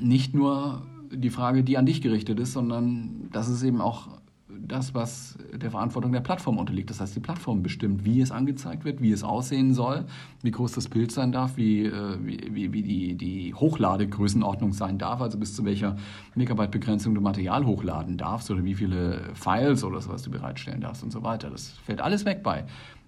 nicht 0.00 0.34
nur 0.34 0.82
die 1.12 1.30
Frage, 1.30 1.64
die 1.64 1.78
an 1.78 1.86
dich 1.86 2.00
gerichtet 2.00 2.40
ist, 2.40 2.52
sondern 2.52 3.28
das 3.32 3.48
ist 3.48 3.62
eben 3.62 3.80
auch 3.80 4.08
das, 4.48 4.94
was 4.94 5.38
der 5.54 5.70
Verantwortung 5.70 6.12
der 6.12 6.20
Plattform 6.20 6.58
unterliegt. 6.58 6.90
Das 6.90 7.00
heißt, 7.00 7.14
die 7.14 7.20
Plattform 7.20 7.62
bestimmt, 7.62 8.04
wie 8.04 8.20
es 8.20 8.30
angezeigt 8.30 8.84
wird, 8.84 9.00
wie 9.00 9.12
es 9.12 9.22
aussehen 9.22 9.72
soll, 9.74 10.04
wie 10.42 10.50
groß 10.50 10.72
das 10.72 10.88
Bild 10.88 11.12
sein 11.12 11.32
darf, 11.32 11.56
wie, 11.56 11.84
äh, 11.84 12.18
wie, 12.20 12.72
wie 12.72 12.82
die, 12.82 13.14
die 13.14 13.54
Hochladegrößenordnung 13.54 14.72
sein 14.72 14.98
darf, 14.98 15.20
also 15.20 15.38
bis 15.38 15.54
zu 15.54 15.64
welcher 15.64 15.96
Megabyte-Begrenzung 16.34 17.14
du 17.14 17.20
Material 17.20 17.66
hochladen 17.66 18.16
darfst 18.16 18.50
oder 18.50 18.64
wie 18.64 18.74
viele 18.74 19.30
Files 19.34 19.84
oder 19.84 20.00
sowas 20.00 20.22
du 20.22 20.30
bereitstellen 20.30 20.80
darfst 20.80 21.02
und 21.02 21.12
so 21.12 21.22
weiter. 21.22 21.50
Das 21.50 21.70
fällt 21.84 22.00
alles 22.00 22.24
weg 22.24 22.42
bei 22.42 22.64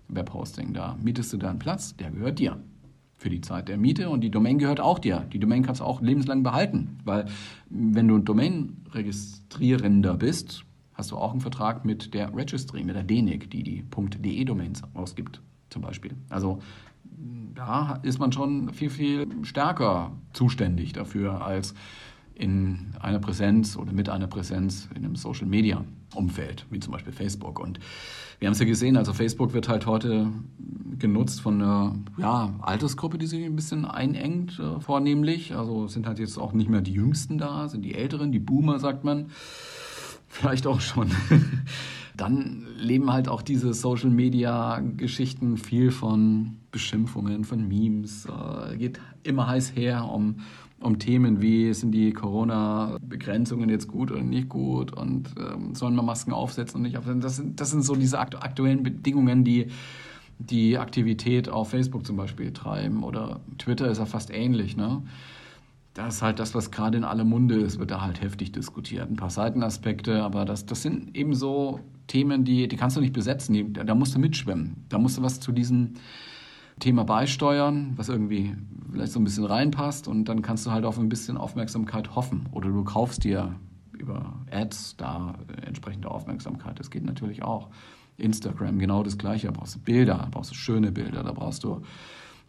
Webhosting. 0.08 0.72
Da 0.72 0.96
mietest 1.02 1.32
du 1.32 1.36
deinen 1.36 1.58
Platz, 1.58 1.96
der 1.96 2.10
gehört 2.10 2.38
dir 2.38 2.58
für 3.20 3.28
die 3.28 3.42
Zeit 3.42 3.68
der 3.68 3.76
Miete 3.76 4.08
und 4.08 4.22
die 4.22 4.30
Domain 4.30 4.58
gehört 4.58 4.80
auch 4.80 4.98
dir. 4.98 5.26
Die 5.30 5.38
Domain 5.38 5.62
kannst 5.62 5.82
du 5.82 5.84
auch 5.84 6.00
lebenslang 6.00 6.42
behalten, 6.42 6.98
weil 7.04 7.26
wenn 7.68 8.08
du 8.08 8.16
ein 8.16 8.24
Domain-Registrierender 8.24 10.16
bist, 10.16 10.64
hast 10.94 11.10
du 11.10 11.18
auch 11.18 11.32
einen 11.32 11.42
Vertrag 11.42 11.84
mit 11.84 12.14
der 12.14 12.34
Registry, 12.34 12.82
mit 12.82 12.96
der 12.96 13.02
DENIC, 13.02 13.50
die 13.50 13.62
die 13.62 13.84
.de-Domains 13.84 14.82
ausgibt 14.94 15.42
zum 15.68 15.82
Beispiel. 15.82 16.12
Also 16.30 16.60
da 17.54 18.00
ist 18.02 18.18
man 18.18 18.32
schon 18.32 18.72
viel, 18.72 18.88
viel 18.88 19.26
stärker 19.42 20.12
zuständig 20.32 20.94
dafür 20.94 21.44
als 21.44 21.74
in 22.40 22.94
einer 23.00 23.18
Präsenz 23.18 23.76
oder 23.76 23.92
mit 23.92 24.08
einer 24.08 24.26
Präsenz 24.26 24.88
in 24.94 25.04
einem 25.04 25.14
Social-Media-Umfeld, 25.14 26.66
wie 26.70 26.80
zum 26.80 26.92
Beispiel 26.92 27.12
Facebook. 27.12 27.60
Und 27.60 27.78
wir 28.38 28.48
haben 28.48 28.54
es 28.54 28.58
ja 28.58 28.64
gesehen, 28.64 28.96
also 28.96 29.12
Facebook 29.12 29.52
wird 29.52 29.68
halt 29.68 29.84
heute 29.84 30.28
genutzt 30.98 31.42
von 31.42 31.60
einer 31.60 31.94
ja, 32.16 32.54
Altersgruppe, 32.62 33.18
die 33.18 33.26
sich 33.26 33.44
ein 33.44 33.56
bisschen 33.56 33.84
einengt, 33.84 34.58
äh, 34.58 34.80
vornehmlich. 34.80 35.54
Also 35.54 35.86
sind 35.86 36.06
halt 36.06 36.18
jetzt 36.18 36.38
auch 36.38 36.54
nicht 36.54 36.70
mehr 36.70 36.80
die 36.80 36.94
Jüngsten 36.94 37.36
da, 37.36 37.68
sind 37.68 37.82
die 37.82 37.94
Älteren, 37.94 38.32
die 38.32 38.38
Boomer, 38.38 38.78
sagt 38.78 39.04
man. 39.04 39.26
Vielleicht 40.28 40.66
auch 40.66 40.80
schon. 40.80 41.10
Dann 42.16 42.66
leben 42.76 43.12
halt 43.12 43.28
auch 43.28 43.42
diese 43.42 43.74
Social 43.74 44.10
Media 44.10 44.80
Geschichten 44.96 45.56
viel 45.56 45.90
von 45.90 46.56
Beschimpfungen, 46.70 47.44
von 47.44 47.68
Memes. 47.68 48.26
Äh, 48.26 48.76
geht 48.76 49.00
immer 49.22 49.46
heiß 49.46 49.74
her 49.76 50.06
um, 50.06 50.36
um 50.82 50.98
Themen 50.98 51.42
wie, 51.42 51.72
sind 51.74 51.92
die 51.92 52.12
Corona-Begrenzungen 52.12 53.68
jetzt 53.68 53.86
gut 53.86 54.10
oder 54.10 54.22
nicht 54.22 54.48
gut 54.48 54.92
und 54.92 55.34
ähm, 55.38 55.74
sollen 55.74 55.94
wir 55.94 56.02
Masken 56.02 56.32
aufsetzen 56.32 56.76
und 56.76 56.82
nicht 56.82 56.96
aufsetzen. 56.96 57.20
Das 57.20 57.36
sind, 57.36 57.60
das 57.60 57.70
sind 57.70 57.82
so 57.82 57.94
diese 57.94 58.18
aktuellen 58.18 58.82
Bedingungen, 58.82 59.44
die 59.44 59.66
die 60.38 60.78
Aktivität 60.78 61.48
auf 61.48 61.70
Facebook 61.70 62.06
zum 62.06 62.16
Beispiel 62.16 62.52
treiben. 62.52 63.04
Oder 63.04 63.40
Twitter 63.58 63.90
ist 63.90 63.98
ja 63.98 64.06
fast 64.06 64.30
ähnlich. 64.30 64.76
Ne? 64.76 65.02
Das 65.92 66.16
ist 66.16 66.22
halt 66.22 66.38
das, 66.38 66.54
was 66.54 66.70
gerade 66.70 66.96
in 66.96 67.04
aller 67.04 67.24
Munde 67.24 67.56
ist, 67.56 67.78
wird 67.78 67.90
da 67.90 68.00
halt 68.00 68.22
heftig 68.22 68.52
diskutiert. 68.52 69.10
Ein 69.10 69.16
paar 69.16 69.30
Seitenaspekte, 69.30 70.22
aber 70.22 70.46
das, 70.46 70.64
das 70.64 70.82
sind 70.82 71.14
eben 71.16 71.34
so 71.34 71.80
Themen, 72.06 72.44
die, 72.44 72.68
die 72.68 72.76
kannst 72.76 72.96
du 72.96 73.00
nicht 73.00 73.12
besetzen. 73.12 73.52
Die, 73.52 73.70
da 73.70 73.94
musst 73.94 74.14
du 74.14 74.18
mitschwimmen. 74.18 74.86
Da 74.88 74.98
musst 74.98 75.18
du 75.18 75.22
was 75.22 75.40
zu 75.40 75.52
diesem 75.52 75.94
Thema 76.80 77.04
beisteuern, 77.04 77.92
was 77.96 78.08
irgendwie 78.08 78.56
vielleicht 78.90 79.12
so 79.12 79.20
ein 79.20 79.24
bisschen 79.24 79.44
reinpasst 79.44 80.08
und 80.08 80.24
dann 80.24 80.42
kannst 80.42 80.66
du 80.66 80.72
halt 80.72 80.84
auf 80.84 80.98
ein 80.98 81.08
bisschen 81.08 81.36
Aufmerksamkeit 81.36 82.16
hoffen. 82.16 82.48
Oder 82.52 82.70
du 82.70 82.82
kaufst 82.82 83.24
dir 83.24 83.54
über 83.92 84.32
Ads 84.50 84.96
da 84.96 85.34
entsprechende 85.64 86.10
Aufmerksamkeit. 86.10 86.80
Das 86.80 86.90
geht 86.90 87.04
natürlich 87.04 87.42
auch. 87.42 87.68
Instagram 88.16 88.78
genau 88.78 89.02
das 89.02 89.18
Gleiche. 89.18 89.46
Da 89.46 89.52
brauchst 89.52 89.76
du 89.76 89.78
Bilder, 89.80 90.18
da 90.18 90.28
brauchst 90.30 90.50
du 90.50 90.54
schöne 90.54 90.92
Bilder, 90.92 91.22
da 91.22 91.32
brauchst 91.32 91.64
du 91.64 91.82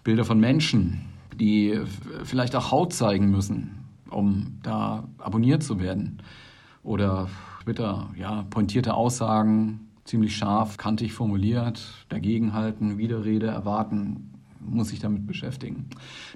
Bilder 0.04 0.26
von 0.26 0.40
Menschen, 0.40 1.02
die 1.40 1.80
vielleicht 2.24 2.56
auch 2.56 2.72
Haut 2.72 2.94
zeigen 2.94 3.30
müssen, 3.32 3.86
um 4.10 4.60
da 4.64 5.08
abonniert 5.18 5.64
zu 5.64 5.80
werden. 5.80 6.22
Oder 6.84 7.30
Twitter, 7.64 8.10
ja, 8.18 8.44
pointierte 8.50 8.94
Aussagen, 8.94 9.91
ziemlich 10.12 10.36
scharf, 10.36 10.76
kantig 10.76 11.14
formuliert, 11.14 11.82
dagegenhalten, 12.10 12.98
Widerrede 12.98 13.48
erwarten, 13.48 14.30
muss 14.60 14.90
sich 14.90 15.00
damit 15.00 15.26
beschäftigen. 15.26 15.86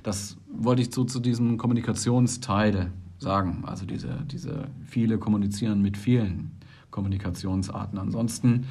Das 0.01 0.37
wollte 0.49 0.81
ich 0.81 0.93
so 0.93 1.03
zu 1.03 1.19
diesem 1.19 1.57
Kommunikationsteil 1.57 2.93
sagen. 3.17 3.63
Also 3.65 3.85
diese, 3.85 4.23
diese 4.31 4.69
viele 4.85 5.17
kommunizieren 5.17 5.81
mit 5.81 5.97
vielen 5.97 6.51
Kommunikationsarten. 6.89 7.99
Ansonsten 7.99 8.65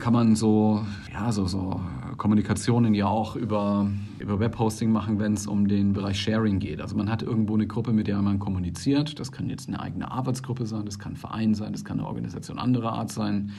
kann 0.00 0.12
man 0.12 0.34
so, 0.34 0.84
ja, 1.12 1.30
so, 1.30 1.46
so 1.46 1.80
Kommunikationen 2.16 2.94
ja 2.94 3.06
auch 3.06 3.36
über, 3.36 3.88
über 4.18 4.40
Webhosting 4.40 4.90
machen, 4.90 5.20
wenn 5.20 5.34
es 5.34 5.46
um 5.46 5.68
den 5.68 5.92
Bereich 5.92 6.20
Sharing 6.20 6.58
geht. 6.58 6.80
Also 6.80 6.96
man 6.96 7.08
hat 7.08 7.22
irgendwo 7.22 7.54
eine 7.54 7.68
Gruppe, 7.68 7.92
mit 7.92 8.08
der 8.08 8.20
man 8.20 8.40
kommuniziert. 8.40 9.20
Das 9.20 9.30
kann 9.30 9.48
jetzt 9.48 9.68
eine 9.68 9.78
eigene 9.78 10.10
Arbeitsgruppe 10.10 10.66
sein, 10.66 10.84
das 10.84 10.98
kann 10.98 11.12
ein 11.12 11.16
Verein 11.16 11.54
sein, 11.54 11.72
das 11.72 11.84
kann 11.84 12.00
eine 12.00 12.08
Organisation 12.08 12.58
anderer 12.58 12.94
Art 12.94 13.12
sein, 13.12 13.52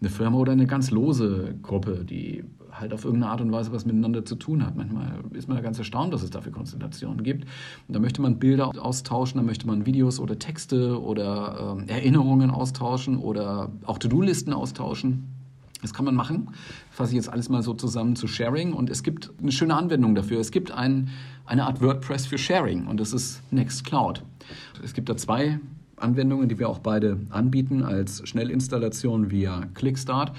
eine 0.00 0.10
Firma 0.10 0.38
oder 0.38 0.52
eine 0.52 0.66
ganz 0.66 0.90
lose 0.90 1.54
Gruppe, 1.62 2.04
die 2.04 2.44
halt 2.72 2.92
auf 2.92 3.04
irgendeine 3.04 3.30
Art 3.30 3.40
und 3.40 3.52
Weise 3.52 3.72
was 3.72 3.86
miteinander 3.86 4.24
zu 4.24 4.34
tun 4.34 4.64
hat. 4.64 4.76
Manchmal 4.76 5.20
ist 5.32 5.48
man 5.48 5.56
ja 5.56 5.62
ganz 5.62 5.78
erstaunt, 5.78 6.12
dass 6.12 6.22
es 6.22 6.30
dafür 6.30 6.52
Konstellationen 6.52 7.22
gibt. 7.22 7.44
Und 7.86 7.94
da 7.94 8.00
möchte 8.00 8.20
man 8.20 8.38
Bilder 8.38 8.70
austauschen, 8.82 9.38
da 9.38 9.46
möchte 9.46 9.66
man 9.66 9.86
Videos 9.86 10.18
oder 10.18 10.38
Texte 10.38 11.00
oder 11.00 11.76
äh, 11.86 11.90
Erinnerungen 11.90 12.50
austauschen 12.50 13.18
oder 13.18 13.70
auch 13.84 13.98
To-Do-Listen 13.98 14.52
austauschen. 14.52 15.28
Das 15.82 15.92
kann 15.92 16.06
man 16.06 16.14
machen. 16.14 16.48
Fasse 16.90 17.10
ich 17.10 17.16
jetzt 17.16 17.28
alles 17.28 17.50
mal 17.50 17.62
so 17.62 17.74
zusammen 17.74 18.16
zu 18.16 18.26
Sharing. 18.26 18.72
Und 18.72 18.88
es 18.88 19.02
gibt 19.02 19.30
eine 19.40 19.52
schöne 19.52 19.76
Anwendung 19.76 20.14
dafür. 20.14 20.40
Es 20.40 20.50
gibt 20.50 20.70
ein, 20.70 21.10
eine 21.44 21.64
Art 21.66 21.82
WordPress 21.82 22.26
für 22.26 22.38
Sharing 22.38 22.86
und 22.86 23.00
das 23.00 23.12
ist 23.12 23.42
Nextcloud. 23.52 24.22
Es 24.82 24.94
gibt 24.94 25.08
da 25.10 25.16
zwei 25.16 25.60
Anwendungen, 26.04 26.48
die 26.48 26.58
wir 26.58 26.68
auch 26.68 26.78
beide 26.78 27.18
anbieten 27.30 27.82
als 27.82 28.26
Schnellinstallation 28.28 29.30
via 29.30 29.66
Clickstart. 29.74 30.32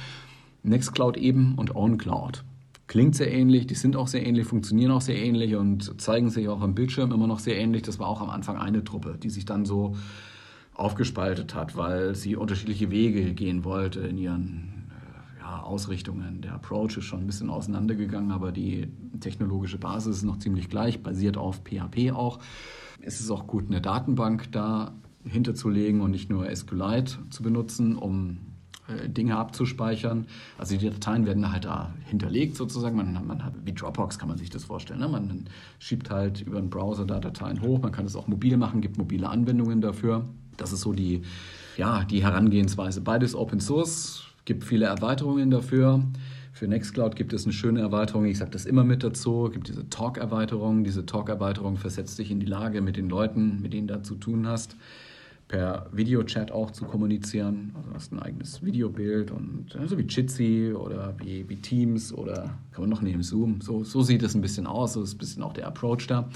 Nextcloud 0.63 1.17
eben 1.17 1.55
und 1.55 1.75
OwnCloud. 1.75 2.43
Klingt 2.87 3.15
sehr 3.15 3.31
ähnlich, 3.31 3.67
die 3.67 3.75
sind 3.75 3.95
auch 3.95 4.07
sehr 4.07 4.25
ähnlich, 4.25 4.45
funktionieren 4.45 4.91
auch 4.91 5.01
sehr 5.01 5.17
ähnlich 5.17 5.55
und 5.55 5.99
zeigen 5.99 6.29
sich 6.29 6.47
auch 6.49 6.61
am 6.61 6.75
Bildschirm 6.75 7.11
immer 7.11 7.27
noch 7.27 7.39
sehr 7.39 7.57
ähnlich. 7.57 7.81
Das 7.81 7.99
war 7.99 8.07
auch 8.07 8.21
am 8.21 8.29
Anfang 8.29 8.57
eine 8.57 8.83
Truppe, 8.83 9.17
die 9.21 9.29
sich 9.29 9.45
dann 9.45 9.65
so 9.65 9.95
aufgespaltet 10.75 11.55
hat, 11.55 11.77
weil 11.77 12.15
sie 12.15 12.35
unterschiedliche 12.35 12.91
Wege 12.91 13.33
gehen 13.33 13.63
wollte 13.63 14.01
in 14.01 14.17
ihren 14.17 14.71
Ausrichtungen. 15.43 16.41
Der 16.41 16.53
Approach 16.53 16.97
ist 16.97 17.05
schon 17.05 17.21
ein 17.21 17.27
bisschen 17.27 17.49
auseinandergegangen, 17.49 18.31
aber 18.31 18.51
die 18.51 18.87
technologische 19.19 19.77
Basis 19.77 20.17
ist 20.17 20.23
noch 20.23 20.37
ziemlich 20.37 20.69
gleich, 20.69 21.01
basiert 21.01 21.37
auf 21.37 21.61
PHP 21.63 22.11
auch. 22.11 22.39
Es 23.01 23.19
ist 23.19 23.31
auch 23.31 23.47
gut, 23.47 23.65
eine 23.67 23.81
Datenbank 23.81 24.51
da 24.51 24.93
hinterzulegen 25.27 26.01
und 26.01 26.11
nicht 26.11 26.29
nur 26.29 26.53
SQLite 26.53 27.17
zu 27.29 27.43
benutzen, 27.43 27.95
um 27.95 28.37
äh, 28.87 29.09
Dinge 29.09 29.37
abzuspeichern. 29.37 30.27
Also 30.57 30.77
die 30.77 30.89
Dateien 30.89 31.25
werden 31.25 31.51
halt 31.51 31.65
da 31.65 31.93
hinterlegt 32.05 32.55
sozusagen. 32.55 32.95
Man, 32.95 33.25
man 33.25 33.43
hat, 33.43 33.53
wie 33.63 33.73
Dropbox 33.73 34.19
kann 34.19 34.29
man 34.29 34.37
sich 34.37 34.49
das 34.49 34.65
vorstellen. 34.65 34.99
Ne? 34.99 35.07
Man 35.07 35.45
schiebt 35.79 36.09
halt 36.11 36.41
über 36.41 36.57
einen 36.57 36.69
Browser 36.69 37.05
da 37.05 37.19
Dateien 37.19 37.61
hoch. 37.61 37.81
Man 37.81 37.91
kann 37.91 38.05
es 38.05 38.15
auch 38.15 38.27
mobil 38.27 38.57
machen, 38.57 38.81
gibt 38.81 38.97
mobile 38.97 39.27
Anwendungen 39.27 39.81
dafür. 39.81 40.25
Das 40.57 40.71
ist 40.71 40.81
so 40.81 40.93
die, 40.93 41.23
ja, 41.77 42.03
die 42.03 42.23
Herangehensweise. 42.23 43.01
Beides 43.01 43.35
Open 43.35 43.59
Source, 43.59 44.23
gibt 44.45 44.63
viele 44.63 44.85
Erweiterungen 44.85 45.49
dafür. 45.49 46.03
Für 46.53 46.67
Nextcloud 46.69 47.17
gibt 47.17 47.33
es 47.33 47.43
eine 47.43 47.51
schöne 47.51 47.81
Erweiterung, 47.81 48.23
ich 48.23 48.37
sage 48.37 48.51
das 48.51 48.65
immer 48.65 48.85
mit 48.85 49.03
dazu, 49.03 49.47
es 49.47 49.51
gibt 49.51 49.67
diese 49.67 49.89
Talk-Erweiterung. 49.89 50.85
Diese 50.85 51.05
Talk-Erweiterung 51.05 51.75
versetzt 51.75 52.17
dich 52.17 52.31
in 52.31 52.39
die 52.39 52.45
Lage, 52.45 52.79
mit 52.81 52.95
den 52.95 53.09
Leuten, 53.09 53.61
mit 53.61 53.73
denen 53.73 53.87
du 53.87 54.01
zu 54.03 54.15
tun 54.15 54.47
hast, 54.47 54.77
per 55.47 55.87
Videochat 55.91 56.51
auch 56.51 56.71
zu 56.71 56.85
kommunizieren. 56.85 57.71
Also 57.75 57.89
du 57.89 57.95
hast 57.95 58.11
ein 58.11 58.19
eigenes 58.19 58.63
Videobild 58.63 59.31
und 59.31 59.67
so 59.71 59.79
also 59.79 59.97
wie 59.97 60.03
Jitsi 60.03 60.73
oder 60.73 61.15
wie, 61.19 61.47
wie 61.47 61.57
Teams 61.57 62.13
oder 62.13 62.57
kann 62.71 62.81
man 62.81 62.89
noch 62.89 63.01
nehmen, 63.01 63.23
Zoom. 63.23 63.61
So, 63.61 63.83
so 63.83 64.01
sieht 64.01 64.23
es 64.23 64.35
ein 64.35 64.41
bisschen 64.41 64.65
aus, 64.65 64.93
so 64.93 65.03
ist 65.03 65.15
ein 65.15 65.17
bisschen 65.17 65.43
auch 65.43 65.53
der 65.53 65.67
Approach 65.67 66.07
da. 66.07 66.29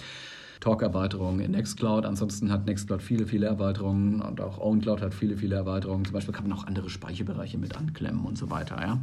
Talk-Erweiterungen 0.59 1.39
in 1.39 1.51
Nextcloud. 1.51 2.05
Ansonsten 2.05 2.51
hat 2.51 2.65
Nextcloud 2.65 3.01
viele, 3.01 3.25
viele 3.25 3.47
Erweiterungen 3.47 4.21
und 4.21 4.41
auch 4.41 4.59
OwnCloud 4.59 5.01
hat 5.01 5.13
viele, 5.13 5.37
viele 5.37 5.55
Erweiterungen. 5.55 6.05
Zum 6.05 6.13
Beispiel 6.13 6.33
kann 6.33 6.47
man 6.47 6.57
auch 6.57 6.67
andere 6.67 6.89
Speicherbereiche 6.89 7.57
mit 7.57 7.77
anklemmen 7.77 8.25
und 8.25 8.37
so 8.37 8.49
weiter. 8.49 8.77
Ja. 8.81 8.99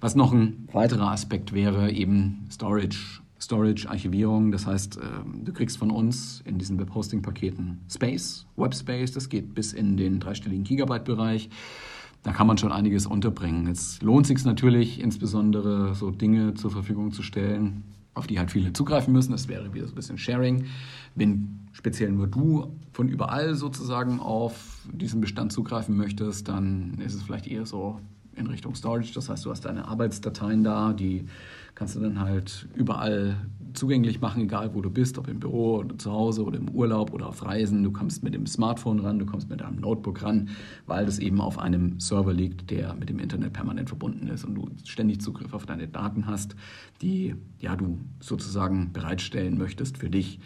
Was 0.00 0.16
noch 0.16 0.32
ein 0.32 0.68
weiterer 0.72 1.12
Aspekt 1.12 1.52
wäre, 1.52 1.92
eben 1.92 2.46
Storage 2.50 3.20
Storage, 3.40 3.88
Archivierung. 3.88 4.50
Das 4.50 4.66
heißt, 4.66 4.98
ähm, 5.02 5.44
du 5.44 5.52
kriegst 5.52 5.78
von 5.78 5.90
uns 5.90 6.42
in 6.44 6.58
diesen 6.58 6.78
Webhosting-Paketen 6.78 7.80
Space, 7.90 8.46
Webspace, 8.56 9.12
das 9.12 9.28
geht 9.28 9.54
bis 9.54 9.72
in 9.72 9.96
den 9.96 10.20
dreistelligen 10.20 10.64
Gigabyte-Bereich. 10.64 11.50
Da 12.22 12.32
kann 12.32 12.46
man 12.46 12.58
schon 12.58 12.72
einiges 12.72 13.06
unterbringen. 13.06 13.68
Es 13.68 14.02
lohnt 14.02 14.26
sich 14.26 14.44
natürlich, 14.44 15.00
insbesondere 15.00 15.94
so 15.94 16.10
Dinge 16.10 16.54
zur 16.54 16.72
Verfügung 16.72 17.12
zu 17.12 17.22
stellen, 17.22 17.84
auf 18.14 18.26
die 18.26 18.38
halt 18.38 18.50
viele 18.50 18.72
zugreifen 18.72 19.12
müssen. 19.12 19.32
Das 19.32 19.46
wäre 19.46 19.72
wieder 19.74 19.86
so 19.86 19.92
ein 19.92 19.94
bisschen 19.94 20.18
Sharing. 20.18 20.64
Wenn 21.14 21.68
speziell 21.72 22.10
nur 22.10 22.26
du 22.26 22.72
von 22.92 23.08
überall 23.08 23.54
sozusagen 23.54 24.18
auf 24.18 24.80
diesen 24.90 25.20
Bestand 25.20 25.52
zugreifen 25.52 25.96
möchtest, 25.96 26.48
dann 26.48 26.98
ist 26.98 27.14
es 27.14 27.22
vielleicht 27.22 27.46
eher 27.46 27.66
so 27.66 28.00
in 28.34 28.46
Richtung 28.46 28.74
Storage. 28.74 29.12
Das 29.14 29.28
heißt, 29.28 29.44
du 29.44 29.50
hast 29.50 29.64
deine 29.64 29.86
Arbeitsdateien 29.86 30.64
da, 30.64 30.92
die 30.92 31.26
kannst 31.76 31.94
du 31.94 32.00
dann 32.00 32.18
halt 32.18 32.66
überall 32.74 33.36
zugänglich 33.74 34.20
machen, 34.20 34.42
egal 34.42 34.74
wo 34.74 34.80
du 34.80 34.90
bist, 34.90 35.18
ob 35.18 35.28
im 35.28 35.38
Büro 35.38 35.76
oder 35.76 35.98
zu 35.98 36.10
Hause 36.10 36.42
oder 36.42 36.56
im 36.56 36.70
Urlaub 36.70 37.12
oder 37.12 37.28
auf 37.28 37.44
Reisen. 37.44 37.82
Du 37.82 37.92
kommst 37.92 38.24
mit 38.24 38.32
dem 38.32 38.46
Smartphone 38.46 38.98
ran, 39.00 39.18
du 39.18 39.26
kommst 39.26 39.50
mit 39.50 39.60
deinem 39.60 39.76
Notebook 39.76 40.22
ran, 40.22 40.48
weil 40.86 41.04
das 41.04 41.18
eben 41.18 41.40
auf 41.40 41.58
einem 41.58 42.00
Server 42.00 42.32
liegt, 42.32 42.70
der 42.70 42.94
mit 42.94 43.10
dem 43.10 43.18
Internet 43.18 43.52
permanent 43.52 43.90
verbunden 43.90 44.26
ist 44.28 44.44
und 44.44 44.54
du 44.54 44.68
ständig 44.84 45.20
Zugriff 45.20 45.52
auf 45.52 45.66
deine 45.66 45.86
Daten 45.86 46.26
hast, 46.26 46.56
die 47.02 47.34
ja 47.60 47.76
du 47.76 47.98
sozusagen 48.20 48.92
bereitstellen 48.94 49.58
möchtest 49.58 49.98
für 49.98 50.08
dich 50.08 50.40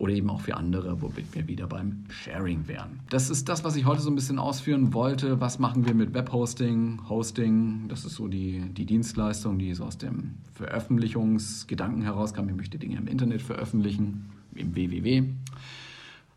oder 0.00 0.14
eben 0.14 0.30
auch 0.30 0.40
für 0.40 0.56
andere, 0.56 1.02
womit 1.02 1.34
wir 1.34 1.46
wieder 1.46 1.66
beim 1.66 2.04
Sharing 2.08 2.66
wären. 2.66 3.00
Das 3.10 3.28
ist 3.28 3.50
das, 3.50 3.64
was 3.64 3.76
ich 3.76 3.84
heute 3.84 4.00
so 4.00 4.10
ein 4.10 4.14
bisschen 4.14 4.38
ausführen 4.38 4.94
wollte. 4.94 5.40
Was 5.42 5.58
machen 5.58 5.86
wir 5.86 5.94
mit 5.94 6.14
Webhosting, 6.14 7.02
Hosting? 7.08 7.84
Das 7.88 8.06
ist 8.06 8.14
so 8.14 8.26
die, 8.26 8.60
die 8.72 8.86
Dienstleistung, 8.86 9.58
die 9.58 9.74
so 9.74 9.84
aus 9.84 9.98
dem 9.98 10.36
Veröffentlichungsgedanken 10.54 12.00
herauskam. 12.00 12.48
Ich 12.48 12.56
möchte 12.56 12.78
Dinge 12.78 12.96
im 12.96 13.06
Internet 13.08 13.42
veröffentlichen, 13.42 14.30
im 14.54 14.74
www 14.74 15.24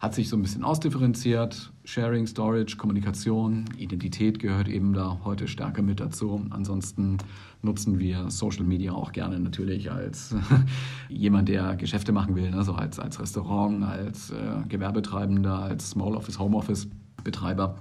hat 0.03 0.13
sich 0.13 0.27
so 0.27 0.35
ein 0.35 0.41
bisschen 0.41 0.65
ausdifferenziert. 0.65 1.71
Sharing, 1.85 2.27
Storage, 2.27 2.75
Kommunikation, 2.75 3.63
Identität 3.77 4.37
gehört 4.37 4.67
eben 4.67 4.91
da 4.91 5.21
heute 5.23 5.47
stärker 5.47 5.81
mit 5.81 6.01
dazu. 6.01 6.45
Ansonsten 6.49 7.19
nutzen 7.61 7.99
wir 7.99 8.29
Social 8.29 8.65
Media 8.65 8.91
auch 8.91 9.13
gerne 9.13 9.39
natürlich 9.39 9.93
als 9.93 10.35
jemand, 11.07 11.47
der 11.47 11.77
Geschäfte 11.77 12.11
machen 12.11 12.35
will, 12.35 12.51
ne? 12.51 12.65
so 12.65 12.73
als, 12.73 12.99
als 12.99 13.17
Restaurant, 13.17 13.81
als 13.81 14.31
äh, 14.31 14.35
Gewerbetreibender, 14.67 15.59
als 15.59 15.91
Small 15.91 16.15
Office, 16.17 16.37
Home 16.37 16.57
Office 16.57 16.89
Betreiber 17.23 17.77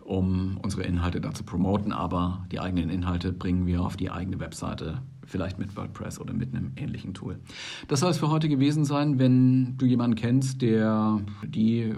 um 0.00 0.56
unsere 0.62 0.84
Inhalte 0.84 1.20
da 1.20 1.34
zu 1.34 1.44
promoten, 1.44 1.92
aber 1.92 2.46
die 2.50 2.60
eigenen 2.60 2.88
Inhalte 2.88 3.30
bringen 3.30 3.66
wir 3.66 3.82
auf 3.82 3.98
die 3.98 4.10
eigene 4.10 4.40
Webseite 4.40 5.02
vielleicht 5.28 5.58
mit 5.58 5.76
WordPress 5.76 6.20
oder 6.20 6.32
mit 6.32 6.54
einem 6.54 6.72
ähnlichen 6.76 7.14
Tool. 7.14 7.38
Das 7.86 8.00
soll 8.00 8.10
es 8.10 8.18
für 8.18 8.30
heute 8.30 8.48
gewesen 8.48 8.84
sein. 8.84 9.18
Wenn 9.18 9.76
du 9.76 9.86
jemanden 9.86 10.16
kennst, 10.16 10.62
der 10.62 11.20
die, 11.44 11.92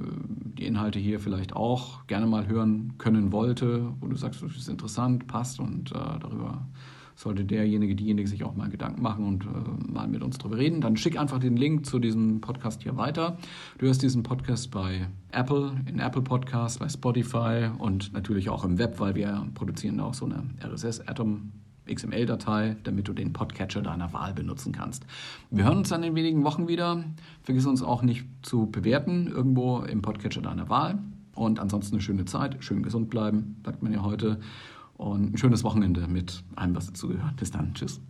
die 0.59 0.66
Inhalte 0.66 0.99
hier 0.99 1.21
vielleicht 1.21 1.55
auch 1.55 2.07
gerne 2.07 2.27
mal 2.27 2.49
hören 2.49 2.95
können 2.99 3.33
wollte, 3.33 3.93
wo 4.01 4.09
du 4.09 4.16
sagst, 4.16 4.43
das 4.43 4.57
ist 4.57 4.69
interessant, 4.69 5.27
passt 5.27 5.61
und 5.61 5.93
äh, 5.93 5.95
darüber 5.95 6.66
sollte 7.14 7.45
derjenige, 7.45 7.95
diejenige 7.95 8.29
sich 8.29 8.45
auch 8.45 8.57
mal 8.57 8.71
Gedanken 8.71 9.03
machen 9.03 9.27
und 9.27 9.45
äh, 9.45 9.93
mal 9.93 10.09
mit 10.09 10.23
uns 10.23 10.38
darüber 10.38 10.57
reden, 10.57 10.81
dann 10.81 10.97
schick 10.97 11.19
einfach 11.19 11.38
den 11.38 11.57
Link 11.57 11.85
zu 11.85 11.99
diesem 11.99 12.40
Podcast 12.40 12.83
hier 12.83 12.97
weiter. 12.97 13.37
Du 13.79 13.87
hörst 13.87 14.03
diesen 14.03 14.23
Podcast 14.23 14.71
bei 14.71 15.07
Apple, 15.31 15.73
in 15.87 15.99
Apple 15.99 16.23
Podcasts, 16.23 16.79
bei 16.79 16.88
Spotify 16.88 17.71
und 17.79 18.12
natürlich 18.12 18.49
auch 18.49 18.64
im 18.64 18.79
Web, 18.79 18.99
weil 18.99 19.14
wir 19.14 19.47
produzieren 19.55 20.01
auch 20.01 20.14
so 20.14 20.25
eine 20.25 20.45
RSS 20.64 21.07
Atom 21.07 21.53
XML-Datei, 21.94 22.76
damit 22.85 23.09
du 23.09 23.12
den 23.12 23.33
Podcatcher 23.33 23.83
deiner 23.83 24.12
Wahl 24.12 24.33
benutzen 24.33 24.72
kannst. 24.72 25.05
Wir 25.50 25.64
hören 25.64 25.79
uns 25.79 25.88
dann 25.88 26.03
in 26.03 26.14
wenigen 26.14 26.44
Wochen 26.44 26.68
wieder. 26.68 27.05
Vergiss 27.42 27.66
uns 27.66 27.83
auch 27.83 28.03
nicht 28.03 28.24
zu 28.42 28.70
bewerten, 28.70 29.26
irgendwo 29.26 29.81
im 29.81 30.03
Podcatcher 30.03 30.42
deiner 30.42 30.68
Wahl. 30.68 30.98
Und 31.35 31.61
ansonsten 31.61 31.96
eine 31.96 32.03
schöne 32.03 32.24
Zeit, 32.24 32.57
schön 32.61 32.83
gesund 32.83 33.11
bleiben, 33.11 33.57
sagt 33.64 33.83
man 33.83 33.92
ja 33.92 34.03
heute. 34.03 34.40
Und 34.94 35.35
ein 35.35 35.38
schönes 35.38 35.64
Wochenende 35.64 36.07
mit 36.09 36.42
allem, 36.57 36.76
was 36.76 36.87
dazugehört. 36.87 37.37
Bis 37.37 37.50
dann. 37.50 37.74
Tschüss. 37.74 38.00